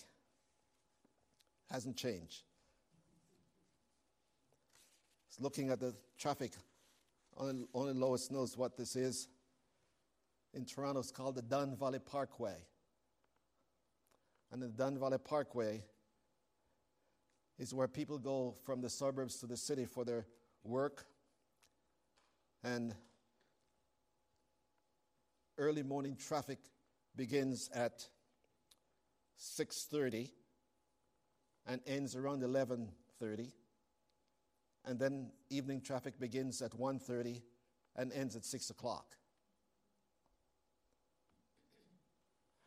Hasn't 1.72 1.98
changed. 1.98 2.44
It's 5.30 5.40
looking 5.40 5.70
at 5.70 5.80
the 5.80 5.96
traffic. 6.18 6.52
Only, 7.38 7.66
only 7.74 7.94
Lois 7.94 8.32
knows 8.32 8.58
what 8.58 8.78
this 8.78 8.96
is. 8.96 9.28
In 10.54 10.64
Toronto, 10.64 11.02
it's 11.02 11.12
called 11.12 11.36
the 11.36 11.42
Don 11.42 11.76
Valley 11.76 12.00
Parkway. 12.00 12.56
And 14.52 14.62
the 14.62 14.68
Don 14.68 14.98
Valley 14.98 15.18
Parkway 15.18 15.84
is 17.58 17.74
where 17.74 17.88
people 17.88 18.18
go 18.18 18.56
from 18.64 18.82
the 18.82 18.90
suburbs 18.90 19.38
to 19.40 19.48
the 19.48 19.58
city 19.58 19.86
for 19.86 20.06
their 20.06 20.26
work 20.64 21.06
and 22.66 22.96
early 25.60 25.84
morning 25.84 26.16
traffic 26.16 26.58
begins 27.16 27.70
at 27.76 28.08
6.30 29.40 30.32
and 31.68 31.80
ends 31.86 32.16
around 32.16 32.42
11.30 32.42 33.52
and 34.86 35.00
then 35.00 35.32
evening 35.50 35.80
traffic 35.80 36.20
begins 36.20 36.62
at 36.64 36.72
1.30 36.72 37.42
and 37.98 38.12
ends 38.12 38.36
at 38.36 38.44
6 38.44 38.72
o'clock. 38.72 39.16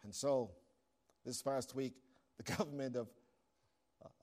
And 0.04 0.14
so 0.14 0.52
this 1.24 1.42
past 1.42 1.74
week 1.74 1.94
the 2.36 2.52
government 2.56 2.94
of, 2.94 3.08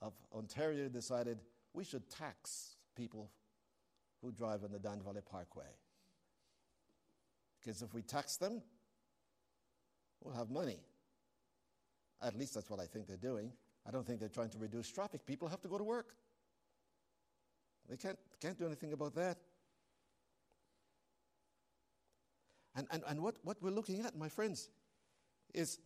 of 0.00 0.14
ontario 0.34 0.88
decided 0.88 1.38
we 1.74 1.84
should 1.84 2.08
tax 2.08 2.76
people 2.96 3.30
who 4.22 4.32
drive 4.32 4.64
on 4.64 4.72
the 4.72 4.78
Don 4.78 5.00
Valley 5.02 5.20
Parkway. 5.30 5.64
Because 7.60 7.82
if 7.82 7.92
we 7.94 8.02
tax 8.02 8.36
them, 8.36 8.62
we'll 10.22 10.34
have 10.34 10.50
money. 10.50 10.78
At 12.22 12.36
least 12.36 12.54
that's 12.54 12.70
what 12.70 12.80
I 12.80 12.86
think 12.86 13.06
they're 13.06 13.16
doing. 13.16 13.52
I 13.86 13.90
don't 13.90 14.06
think 14.06 14.20
they're 14.20 14.28
trying 14.28 14.50
to 14.50 14.58
reduce 14.58 14.90
traffic. 14.90 15.26
People 15.26 15.48
have 15.48 15.60
to 15.62 15.68
go 15.68 15.78
to 15.78 15.84
work. 15.84 16.14
They 17.88 17.96
can't, 17.96 18.18
can't 18.40 18.58
do 18.58 18.66
anything 18.66 18.92
about 18.92 19.14
that. 19.14 19.38
And, 22.74 22.86
and, 22.90 23.02
and 23.08 23.22
what, 23.22 23.36
what 23.42 23.56
we're 23.62 23.70
looking 23.70 24.00
at, 24.04 24.16
my 24.16 24.28
friends, 24.28 24.68
is 25.54 25.78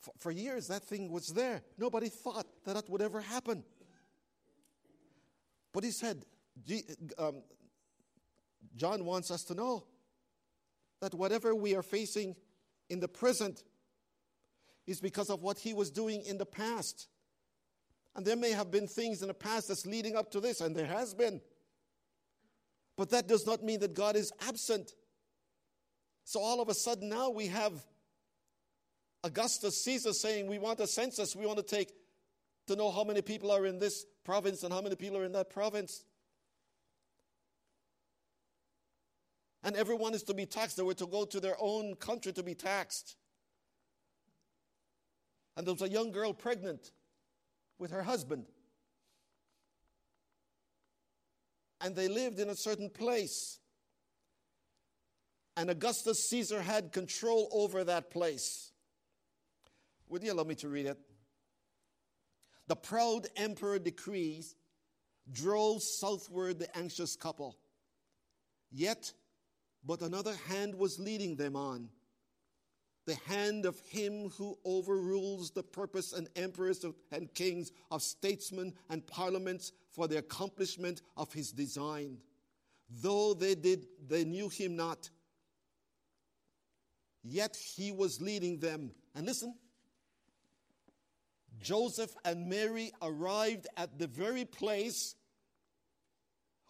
for, 0.00 0.12
for 0.18 0.30
years 0.30 0.68
that 0.68 0.84
thing 0.84 1.10
was 1.10 1.28
there. 1.28 1.62
Nobody 1.78 2.08
thought 2.08 2.46
that 2.64 2.74
that 2.74 2.90
would 2.90 3.00
ever 3.00 3.20
happen. 3.20 3.64
But 5.72 5.84
he 5.84 5.90
said, 5.90 6.24
um, 7.18 7.42
John 8.76 9.04
wants 9.04 9.30
us 9.30 9.42
to 9.44 9.54
know 9.54 9.84
that 11.00 11.14
whatever 11.14 11.54
we 11.54 11.74
are 11.74 11.82
facing 11.82 12.34
in 12.88 13.00
the 13.00 13.08
present 13.08 13.62
is 14.86 15.00
because 15.00 15.30
of 15.30 15.42
what 15.42 15.58
he 15.58 15.74
was 15.74 15.90
doing 15.90 16.22
in 16.22 16.38
the 16.38 16.46
past. 16.46 17.08
And 18.16 18.24
there 18.24 18.36
may 18.36 18.52
have 18.52 18.70
been 18.70 18.86
things 18.86 19.22
in 19.22 19.28
the 19.28 19.34
past 19.34 19.68
that's 19.68 19.86
leading 19.86 20.16
up 20.16 20.30
to 20.32 20.40
this, 20.40 20.60
and 20.60 20.74
there 20.74 20.86
has 20.86 21.14
been. 21.14 21.40
But 22.96 23.10
that 23.10 23.26
does 23.26 23.44
not 23.46 23.62
mean 23.62 23.80
that 23.80 23.94
God 23.94 24.14
is 24.14 24.32
absent. 24.46 24.92
So 26.24 26.40
all 26.40 26.60
of 26.60 26.68
a 26.68 26.74
sudden 26.74 27.08
now 27.08 27.30
we 27.30 27.48
have 27.48 27.72
Augustus 29.24 29.82
Caesar 29.84 30.12
saying, 30.12 30.46
We 30.46 30.58
want 30.58 30.80
a 30.80 30.86
census, 30.86 31.34
we 31.34 31.46
want 31.46 31.58
to 31.58 31.64
take 31.64 31.92
to 32.66 32.76
know 32.76 32.90
how 32.90 33.04
many 33.04 33.20
people 33.20 33.50
are 33.50 33.66
in 33.66 33.78
this 33.78 34.04
province 34.24 34.62
and 34.62 34.72
how 34.72 34.80
many 34.80 34.96
people 34.96 35.18
are 35.18 35.24
in 35.24 35.32
that 35.32 35.50
province. 35.50 36.04
And 39.64 39.74
everyone 39.76 40.12
is 40.12 40.22
to 40.24 40.34
be 40.34 40.44
taxed. 40.44 40.76
They 40.76 40.82
were 40.82 40.94
to 40.94 41.06
go 41.06 41.24
to 41.24 41.40
their 41.40 41.56
own 41.58 41.94
country 41.96 42.32
to 42.34 42.42
be 42.42 42.54
taxed. 42.54 43.16
And 45.56 45.66
there 45.66 45.72
was 45.72 45.82
a 45.82 45.88
young 45.88 46.12
girl 46.12 46.34
pregnant 46.34 46.92
with 47.78 47.90
her 47.90 48.02
husband. 48.02 48.44
And 51.80 51.96
they 51.96 52.08
lived 52.08 52.40
in 52.40 52.50
a 52.50 52.54
certain 52.54 52.90
place. 52.90 53.58
And 55.56 55.70
Augustus 55.70 56.28
Caesar 56.28 56.60
had 56.60 56.92
control 56.92 57.48
over 57.50 57.84
that 57.84 58.10
place. 58.10 58.70
Would 60.08 60.22
you 60.22 60.32
allow 60.32 60.44
me 60.44 60.56
to 60.56 60.68
read 60.68 60.86
it? 60.86 60.98
The 62.66 62.76
proud 62.76 63.28
emperor 63.36 63.78
decrees 63.78 64.56
drove 65.32 65.82
southward 65.82 66.58
the 66.58 66.76
anxious 66.76 67.16
couple. 67.16 67.56
Yet 68.70 69.12
but 69.84 70.00
another 70.00 70.34
hand 70.48 70.74
was 70.74 70.98
leading 70.98 71.36
them 71.36 71.56
on. 71.56 71.88
The 73.06 73.16
hand 73.26 73.66
of 73.66 73.78
him 73.80 74.30
who 74.30 74.58
overrules 74.64 75.50
the 75.50 75.62
purpose 75.62 76.14
and 76.14 76.28
emperors 76.36 76.84
and 77.12 77.32
kings, 77.34 77.70
of 77.90 78.02
statesmen 78.02 78.72
and 78.88 79.06
parliaments 79.06 79.72
for 79.90 80.08
the 80.08 80.18
accomplishment 80.18 81.02
of 81.16 81.32
his 81.32 81.52
design. 81.52 82.18
Though 82.88 83.34
they 83.34 83.54
did, 83.54 83.86
they 84.08 84.24
knew 84.24 84.48
him 84.48 84.76
not. 84.76 85.10
Yet 87.22 87.56
he 87.56 87.92
was 87.92 88.20
leading 88.20 88.58
them. 88.58 88.92
And 89.14 89.26
listen, 89.26 89.54
Joseph 91.60 92.14
and 92.24 92.48
Mary 92.48 92.92
arrived 93.00 93.66
at 93.76 93.98
the 93.98 94.06
very 94.06 94.44
place 94.44 95.14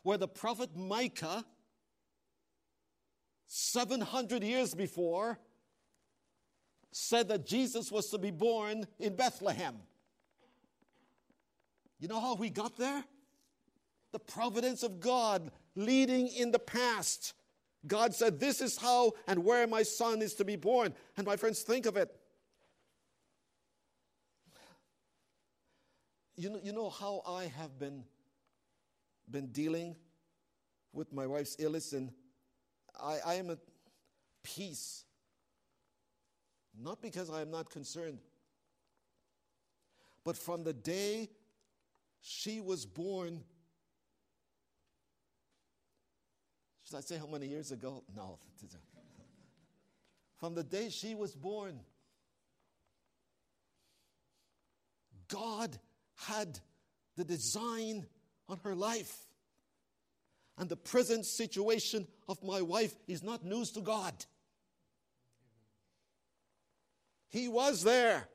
where 0.02 0.18
the 0.18 0.28
prophet 0.28 0.76
Micah, 0.76 1.44
700 3.46 4.42
years 4.42 4.74
before, 4.74 5.38
said 6.90 7.28
that 7.28 7.44
Jesus 7.44 7.90
was 7.90 8.08
to 8.10 8.18
be 8.18 8.30
born 8.30 8.86
in 8.98 9.16
Bethlehem. 9.16 9.76
You 11.98 12.08
know 12.08 12.20
how 12.20 12.34
we 12.34 12.50
got 12.50 12.76
there? 12.76 13.04
The 14.12 14.18
providence 14.18 14.82
of 14.82 15.00
God 15.00 15.50
leading 15.74 16.28
in 16.28 16.52
the 16.52 16.58
past. 16.58 17.34
God 17.86 18.14
said, 18.14 18.38
This 18.38 18.60
is 18.60 18.76
how 18.76 19.12
and 19.26 19.44
where 19.44 19.66
my 19.66 19.82
son 19.82 20.22
is 20.22 20.34
to 20.34 20.44
be 20.44 20.56
born. 20.56 20.94
And 21.16 21.26
my 21.26 21.36
friends, 21.36 21.62
think 21.62 21.86
of 21.86 21.96
it. 21.96 22.14
You 26.36 26.50
know, 26.50 26.60
you 26.62 26.72
know 26.72 26.90
how 26.90 27.22
I 27.26 27.44
have 27.44 27.78
been, 27.78 28.04
been 29.30 29.48
dealing 29.48 29.94
with 30.92 31.12
my 31.12 31.26
wife's 31.26 31.56
illness, 31.58 31.92
and 31.92 32.10
I, 33.00 33.18
I 33.24 33.34
am 33.34 33.50
at 33.50 33.58
peace. 34.42 35.04
Not 36.80 37.00
because 37.00 37.30
I 37.30 37.40
am 37.40 37.50
not 37.50 37.70
concerned, 37.70 38.18
but 40.24 40.36
from 40.36 40.64
the 40.64 40.72
day 40.72 41.30
she 42.20 42.60
was 42.60 42.84
born. 42.84 43.42
Should 46.84 46.96
I 46.96 47.00
say 47.00 47.16
how 47.16 47.26
many 47.26 47.46
years 47.46 47.70
ago? 47.70 48.02
No. 48.14 48.38
From 50.36 50.54
the 50.54 50.64
day 50.64 50.90
she 50.90 51.14
was 51.14 51.34
born, 51.34 51.80
God 55.28 55.78
had 56.16 56.58
the 57.16 57.24
design 57.24 58.06
on 58.48 58.58
her 58.64 58.74
life. 58.74 59.16
And 60.56 60.68
the 60.68 60.76
present 60.76 61.26
situation 61.26 62.06
of 62.28 62.42
my 62.42 62.62
wife 62.62 62.94
is 63.08 63.22
not 63.22 63.44
news 63.44 63.72
to 63.72 63.80
God. 63.80 64.12
He 67.28 67.48
was 67.48 67.82
there, 67.82 68.28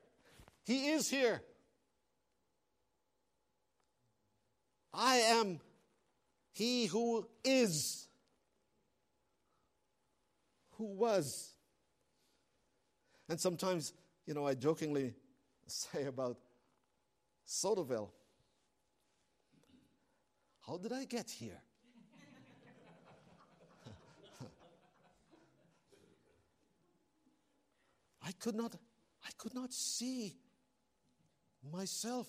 He 0.66 0.90
is 0.90 1.10
here. 1.10 1.42
I 4.94 5.18
am 5.18 5.62
He 6.52 6.88
who 6.88 7.28
is, 7.46 8.08
who 10.72 10.86
was. 10.86 11.54
And 13.30 13.40
sometimes, 13.40 13.94
you 14.26 14.34
know, 14.34 14.46
I 14.46 14.56
jokingly 14.56 15.14
say 15.68 16.06
about 16.06 16.38
Sodaville. 17.48 18.10
How 20.66 20.78
did 20.78 20.92
I 20.92 21.06
get 21.06 21.30
here? 21.30 21.62
I 28.26 28.32
could 28.34 28.56
not 28.56 28.76
I 29.26 29.30
could 29.38 29.54
not 29.54 29.74
see 29.74 30.38
myself 31.72 32.28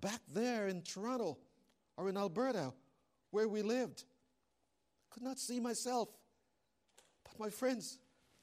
back 0.00 0.20
there 0.32 0.68
in 0.68 0.82
Toronto 0.82 1.38
or 1.96 2.08
in 2.08 2.16
Alberta 2.16 2.72
where 3.30 3.48
we 3.48 3.62
lived. 3.62 4.04
Could 5.10 5.22
not 5.22 5.38
see 5.38 5.60
myself. 5.60 6.08
But 7.24 7.38
my 7.38 7.50
friends, 7.50 7.98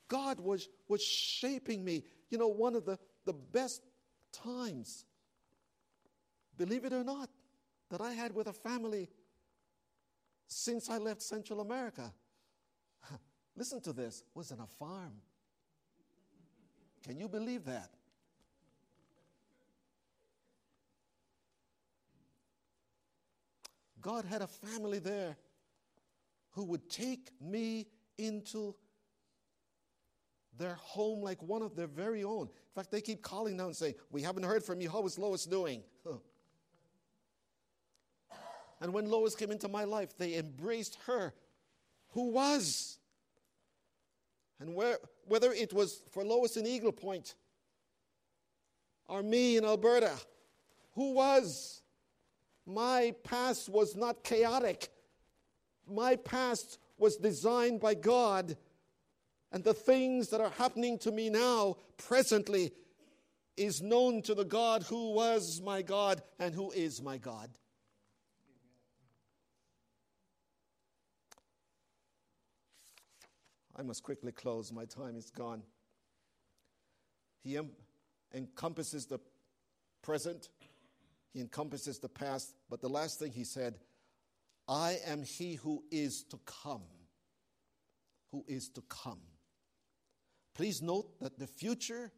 God 0.07 0.39
was, 0.39 0.67
was 0.87 1.03
shaping 1.03 1.83
me. 1.83 2.03
You 2.29 2.37
know, 2.37 2.47
one 2.47 2.75
of 2.75 2.85
the, 2.85 2.97
the 3.25 3.33
best 3.33 3.83
times, 4.31 5.05
believe 6.57 6.85
it 6.85 6.93
or 6.93 7.03
not, 7.03 7.29
that 7.89 8.01
I 8.01 8.13
had 8.13 8.33
with 8.33 8.47
a 8.47 8.53
family 8.53 9.09
since 10.47 10.89
I 10.89 10.97
left 10.97 11.21
Central 11.21 11.61
America. 11.61 12.11
Listen 13.55 13.81
to 13.81 13.93
this, 13.93 14.23
was 14.33 14.51
in 14.51 14.59
a 14.59 14.67
farm. 14.67 15.13
Can 17.05 17.19
you 17.19 17.27
believe 17.27 17.65
that? 17.65 17.89
God 24.01 24.25
had 24.25 24.41
a 24.41 24.47
family 24.47 24.99
there 24.99 25.37
who 26.51 26.63
would 26.65 26.89
take 26.89 27.29
me 27.41 27.87
into 28.17 28.75
their 30.57 30.75
home 30.75 31.21
like 31.21 31.41
one 31.41 31.61
of 31.61 31.75
their 31.75 31.87
very 31.87 32.23
own. 32.23 32.43
In 32.47 32.73
fact, 32.75 32.91
they 32.91 33.01
keep 33.01 33.21
calling 33.21 33.57
now 33.57 33.65
and 33.65 33.75
saying, 33.75 33.95
We 34.11 34.21
haven't 34.21 34.43
heard 34.43 34.63
from 34.63 34.81
you. 34.81 34.89
How 34.89 35.05
is 35.05 35.17
Lois 35.17 35.45
doing? 35.45 35.81
and 38.81 38.93
when 38.93 39.09
Lois 39.09 39.35
came 39.35 39.51
into 39.51 39.67
my 39.67 39.83
life, 39.83 40.17
they 40.17 40.35
embraced 40.35 40.97
her, 41.07 41.33
who 42.09 42.29
was. 42.29 42.99
And 44.63 44.75
where, 44.75 44.97
whether 45.27 45.51
it 45.51 45.73
was 45.73 46.01
for 46.09 46.23
Lois 46.23 46.57
in 46.57 46.65
Eagle 46.65 46.93
Point 46.93 47.35
or 49.07 49.21
me 49.21 49.57
in 49.57 49.65
Alberta, 49.65 50.13
who 50.95 51.13
was. 51.13 51.81
My 52.65 53.13
past 53.25 53.67
was 53.67 53.93
not 53.93 54.23
chaotic. 54.23 54.87
My 55.85 56.15
past 56.15 56.79
was 56.97 57.17
designed 57.17 57.81
by 57.81 57.93
God 57.93 58.55
and 59.53 59.63
the 59.63 59.73
things 59.73 60.29
that 60.29 60.41
are 60.41 60.49
happening 60.49 60.97
to 60.99 61.11
me 61.11 61.29
now, 61.29 61.75
presently, 61.97 62.71
is 63.55 63.83
known 63.83 64.23
to 64.23 64.33
the 64.33 64.43
God 64.43 64.81
who 64.81 65.11
was 65.11 65.61
my 65.61 65.83
God 65.83 66.23
and 66.39 66.55
who 66.55 66.71
is 66.71 67.03
my 67.03 67.17
God. 67.17 67.51
I 73.75 73.81
must 73.81 74.03
quickly 74.03 74.31
close. 74.31 74.71
My 74.71 74.85
time 74.85 75.15
is 75.15 75.29
gone. 75.31 75.63
He 77.41 77.57
em- 77.57 77.71
encompasses 78.33 79.05
the 79.05 79.19
present, 80.01 80.49
he 81.33 81.39
encompasses 81.39 81.99
the 81.99 82.09
past, 82.09 82.53
but 82.69 82.81
the 82.81 82.89
last 82.89 83.19
thing 83.19 83.31
he 83.31 83.43
said, 83.43 83.79
I 84.67 84.99
am 85.05 85.23
he 85.23 85.55
who 85.55 85.83
is 85.91 86.23
to 86.29 86.39
come. 86.45 86.83
Who 88.31 88.43
is 88.47 88.69
to 88.69 88.81
come. 88.89 89.19
Please 90.55 90.81
note 90.81 91.19
that 91.19 91.39
the 91.39 91.47
future 91.47 92.11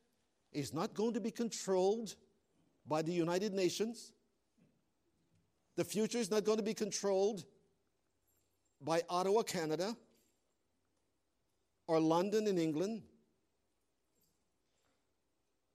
is 0.52 0.74
not 0.74 0.94
going 0.94 1.14
to 1.14 1.22
be 1.22 1.32
controlled 1.32 2.16
by 2.86 3.02
the 3.02 3.12
United 3.12 3.54
Nations. 3.54 4.14
The 5.76 5.84
future 5.84 6.18
is 6.18 6.32
not 6.32 6.44
going 6.44 6.58
to 6.58 6.64
be 6.64 6.74
controlled 6.74 7.44
by 8.82 9.02
Ottawa, 9.10 9.44
Canada, 9.44 9.96
or 11.88 12.00
London 12.00 12.48
in 12.48 12.58
England, 12.58 13.02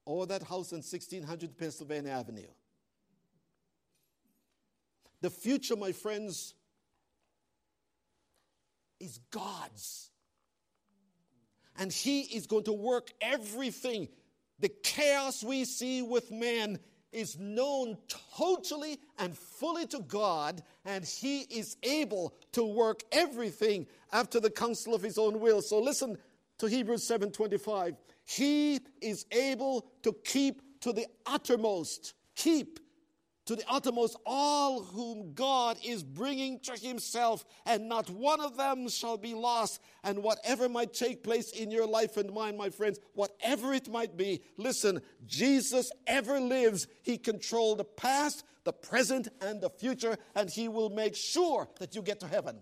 or 0.05 0.27
that 0.27 0.43
house 0.43 0.73
on 0.73 0.79
1600 0.79 1.57
Pennsylvania 1.57 2.13
Avenue. 2.13 2.49
The 5.21 5.31
future, 5.31 5.77
my 5.77 5.93
friends, 5.93 6.55
is 8.99 9.19
God's 9.31 10.11
and 11.81 11.91
He 11.91 12.21
is 12.21 12.47
going 12.47 12.65
to 12.65 12.73
work 12.73 13.11
everything. 13.21 14.09
The 14.59 14.69
chaos 14.69 15.43
we 15.43 15.65
see 15.65 16.03
with 16.03 16.31
man 16.31 16.79
is 17.13 17.39
known 17.39 17.97
totally 18.37 18.99
and 19.19 19.37
fully 19.37 19.87
to 19.87 20.01
God, 20.01 20.63
and 20.85 21.05
He 21.05 21.41
is 21.43 21.77
able 21.83 22.35
to 22.53 22.65
work 22.65 23.03
everything 23.13 23.87
after 24.13 24.41
the 24.41 24.51
counsel 24.51 24.95
of 24.95 25.03
His 25.03 25.19
own 25.19 25.41
will. 25.41 25.63
So 25.63 25.79
listen 25.79 26.17
to 26.59 26.67
Hebrews 26.67 27.03
7:25. 27.03 27.97
He 28.25 28.81
is 29.01 29.27
able 29.33 29.87
to 30.03 30.13
keep 30.25 30.63
to 30.81 30.93
the 30.93 31.07
uttermost, 31.27 32.15
keep 32.37 32.81
to 33.51 33.57
the 33.57 33.65
uttermost 33.69 34.17
all 34.25 34.81
whom 34.81 35.33
God 35.35 35.77
is 35.85 36.05
bringing 36.05 36.61
to 36.61 36.75
himself, 36.81 37.45
and 37.67 37.89
not 37.89 38.09
one 38.09 38.41
of 38.41 38.57
them 38.57 38.89
shall 38.89 39.17
be 39.17 39.35
lost. 39.35 39.81
And 40.05 40.23
whatever 40.23 40.69
might 40.69 40.95
take 40.95 41.25
place 41.25 41.51
in 41.51 41.73
your 41.73 41.85
life 41.85 42.17
and 42.17 42.33
mine, 42.33 42.57
my 42.57 42.71
friends, 42.71 43.01
whatever 43.15 43.75
it 43.75 43.89
might 43.89 44.17
be, 44.17 44.43
listen, 44.57 45.03
Jesus 45.27 45.91
ever 46.07 46.39
lives. 46.39 46.87
He 47.03 47.19
controlled 47.19 47.79
the 47.79 47.85
past, 47.85 48.45
the 48.63 48.73
present, 48.73 49.27
and 49.41 49.61
the 49.61 49.71
future, 49.71 50.17
and 50.37 50.49
he 50.49 50.69
will 50.69 50.91
make 50.91 51.17
sure 51.17 51.67
that 51.81 51.97
you 51.97 52.03
get 52.03 52.21
to 52.21 52.29
heaven. 52.29 52.57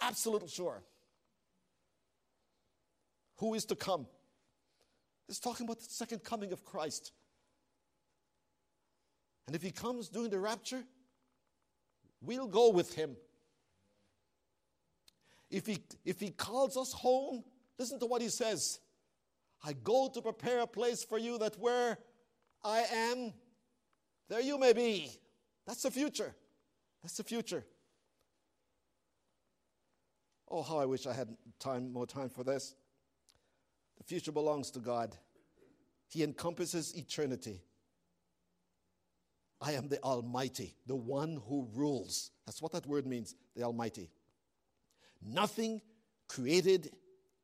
Absolutely 0.00 0.50
sure. 0.50 0.84
Who 3.38 3.54
is 3.54 3.64
to 3.64 3.74
come? 3.74 4.06
It's 5.28 5.40
talking 5.40 5.66
about 5.66 5.80
the 5.80 5.86
second 5.88 6.22
coming 6.22 6.52
of 6.52 6.64
Christ. 6.64 7.10
And 9.48 9.56
if 9.56 9.62
he 9.62 9.70
comes 9.70 10.10
during 10.10 10.28
the 10.28 10.38
rapture, 10.38 10.84
we'll 12.20 12.46
go 12.46 12.68
with 12.68 12.92
him. 12.94 13.16
If 15.50 15.64
he, 15.64 15.78
if 16.04 16.20
he 16.20 16.28
calls 16.28 16.76
us 16.76 16.92
home, 16.92 17.42
listen 17.78 17.98
to 18.00 18.04
what 18.04 18.20
he 18.20 18.28
says 18.28 18.78
I 19.64 19.72
go 19.72 20.10
to 20.12 20.20
prepare 20.20 20.60
a 20.60 20.66
place 20.66 21.02
for 21.02 21.16
you 21.16 21.38
that 21.38 21.58
where 21.58 21.96
I 22.62 22.80
am, 22.92 23.32
there 24.28 24.42
you 24.42 24.58
may 24.58 24.74
be. 24.74 25.12
That's 25.66 25.82
the 25.82 25.90
future. 25.90 26.34
That's 27.02 27.16
the 27.16 27.24
future. 27.24 27.64
Oh, 30.50 30.62
how 30.62 30.78
I 30.78 30.84
wish 30.84 31.06
I 31.06 31.14
had 31.14 31.34
time, 31.58 31.90
more 31.90 32.06
time 32.06 32.28
for 32.28 32.44
this. 32.44 32.74
The 33.96 34.04
future 34.04 34.30
belongs 34.30 34.70
to 34.72 34.78
God. 34.78 35.16
He 36.06 36.22
encompasses 36.22 36.94
eternity. 36.94 37.62
I 39.60 39.72
am 39.72 39.88
the 39.88 40.02
Almighty, 40.02 40.76
the 40.86 40.96
one 40.96 41.40
who 41.48 41.68
rules. 41.74 42.30
That's 42.46 42.62
what 42.62 42.72
that 42.72 42.86
word 42.86 43.06
means, 43.06 43.34
the 43.56 43.64
Almighty. 43.64 44.10
Nothing 45.20 45.80
created 46.28 46.92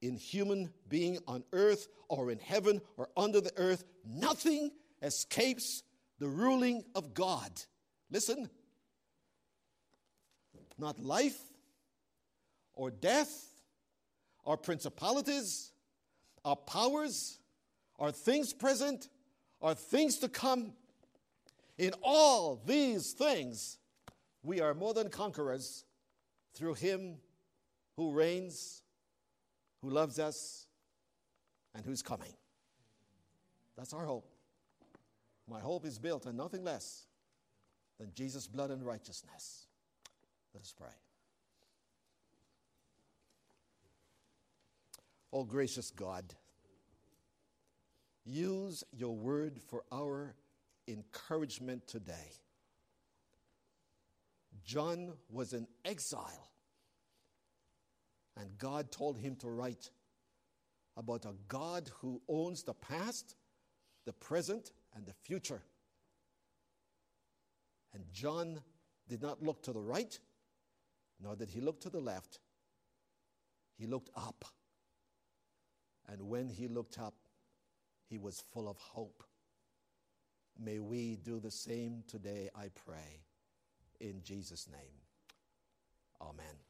in 0.00 0.16
human 0.16 0.70
being 0.88 1.18
on 1.26 1.42
earth 1.52 1.88
or 2.08 2.30
in 2.30 2.38
heaven 2.38 2.80
or 2.96 3.08
under 3.16 3.40
the 3.40 3.52
earth, 3.56 3.84
nothing 4.06 4.70
escapes 5.02 5.82
the 6.18 6.28
ruling 6.28 6.84
of 6.94 7.14
God. 7.14 7.50
Listen, 8.10 8.50
not 10.78 11.00
life 11.00 11.38
or 12.74 12.90
death 12.90 13.46
or 14.44 14.56
principalities 14.56 15.72
or 16.44 16.56
powers 16.56 17.38
or 17.98 18.12
things 18.12 18.52
present 18.52 19.08
or 19.60 19.74
things 19.74 20.18
to 20.18 20.28
come. 20.28 20.74
In 21.78 21.92
all 22.02 22.60
these 22.64 23.12
things, 23.12 23.78
we 24.42 24.60
are 24.60 24.74
more 24.74 24.94
than 24.94 25.08
conquerors 25.08 25.84
through 26.54 26.74
Him 26.74 27.16
who 27.96 28.12
reigns, 28.12 28.82
who 29.82 29.90
loves 29.90 30.18
us, 30.18 30.66
and 31.74 31.84
who's 31.84 32.02
coming. 32.02 32.32
That's 33.76 33.92
our 33.92 34.04
hope. 34.04 34.30
My 35.48 35.60
hope 35.60 35.84
is 35.84 35.98
built 35.98 36.26
on 36.26 36.36
nothing 36.36 36.64
less 36.64 37.06
than 37.98 38.12
Jesus' 38.14 38.46
blood 38.46 38.70
and 38.70 38.84
righteousness. 38.84 39.66
Let 40.54 40.62
us 40.62 40.74
pray. 40.76 40.88
Oh, 45.32 45.42
gracious 45.42 45.90
God, 45.90 46.24
use 48.24 48.84
your 48.92 49.16
word 49.16 49.60
for 49.68 49.82
our 49.90 50.36
encouragement 50.88 51.86
today. 51.86 52.32
John 54.64 55.12
was 55.30 55.52
in 55.52 55.66
exile, 55.84 56.50
and 58.36 58.56
God 58.58 58.90
told 58.90 59.18
him 59.18 59.36
to 59.36 59.48
write 59.48 59.90
about 60.96 61.24
a 61.24 61.34
God 61.48 61.90
who 62.00 62.22
owns 62.28 62.62
the 62.62 62.74
past, 62.74 63.34
the 64.06 64.12
present, 64.12 64.72
and 64.94 65.04
the 65.06 65.12
future. 65.12 65.62
And 67.92 68.04
John 68.12 68.60
did 69.08 69.22
not 69.22 69.42
look 69.42 69.62
to 69.64 69.72
the 69.72 69.80
right, 69.80 70.18
nor 71.22 71.36
did 71.36 71.50
he 71.50 71.60
look 71.60 71.80
to 71.82 71.90
the 71.90 72.00
left. 72.00 72.38
He 73.76 73.86
looked 73.86 74.10
up. 74.16 74.44
And 76.08 76.22
when 76.22 76.48
he 76.48 76.68
looked 76.68 76.98
up, 76.98 77.14
he 78.08 78.18
was 78.18 78.42
full 78.52 78.68
of 78.68 78.76
hope. 78.78 79.24
May 80.62 80.78
we 80.78 81.16
do 81.16 81.40
the 81.40 81.50
same 81.50 82.04
today, 82.06 82.48
I 82.54 82.68
pray. 82.86 83.22
In 84.00 84.22
Jesus' 84.22 84.68
name. 84.70 85.00
Amen. 86.20 86.63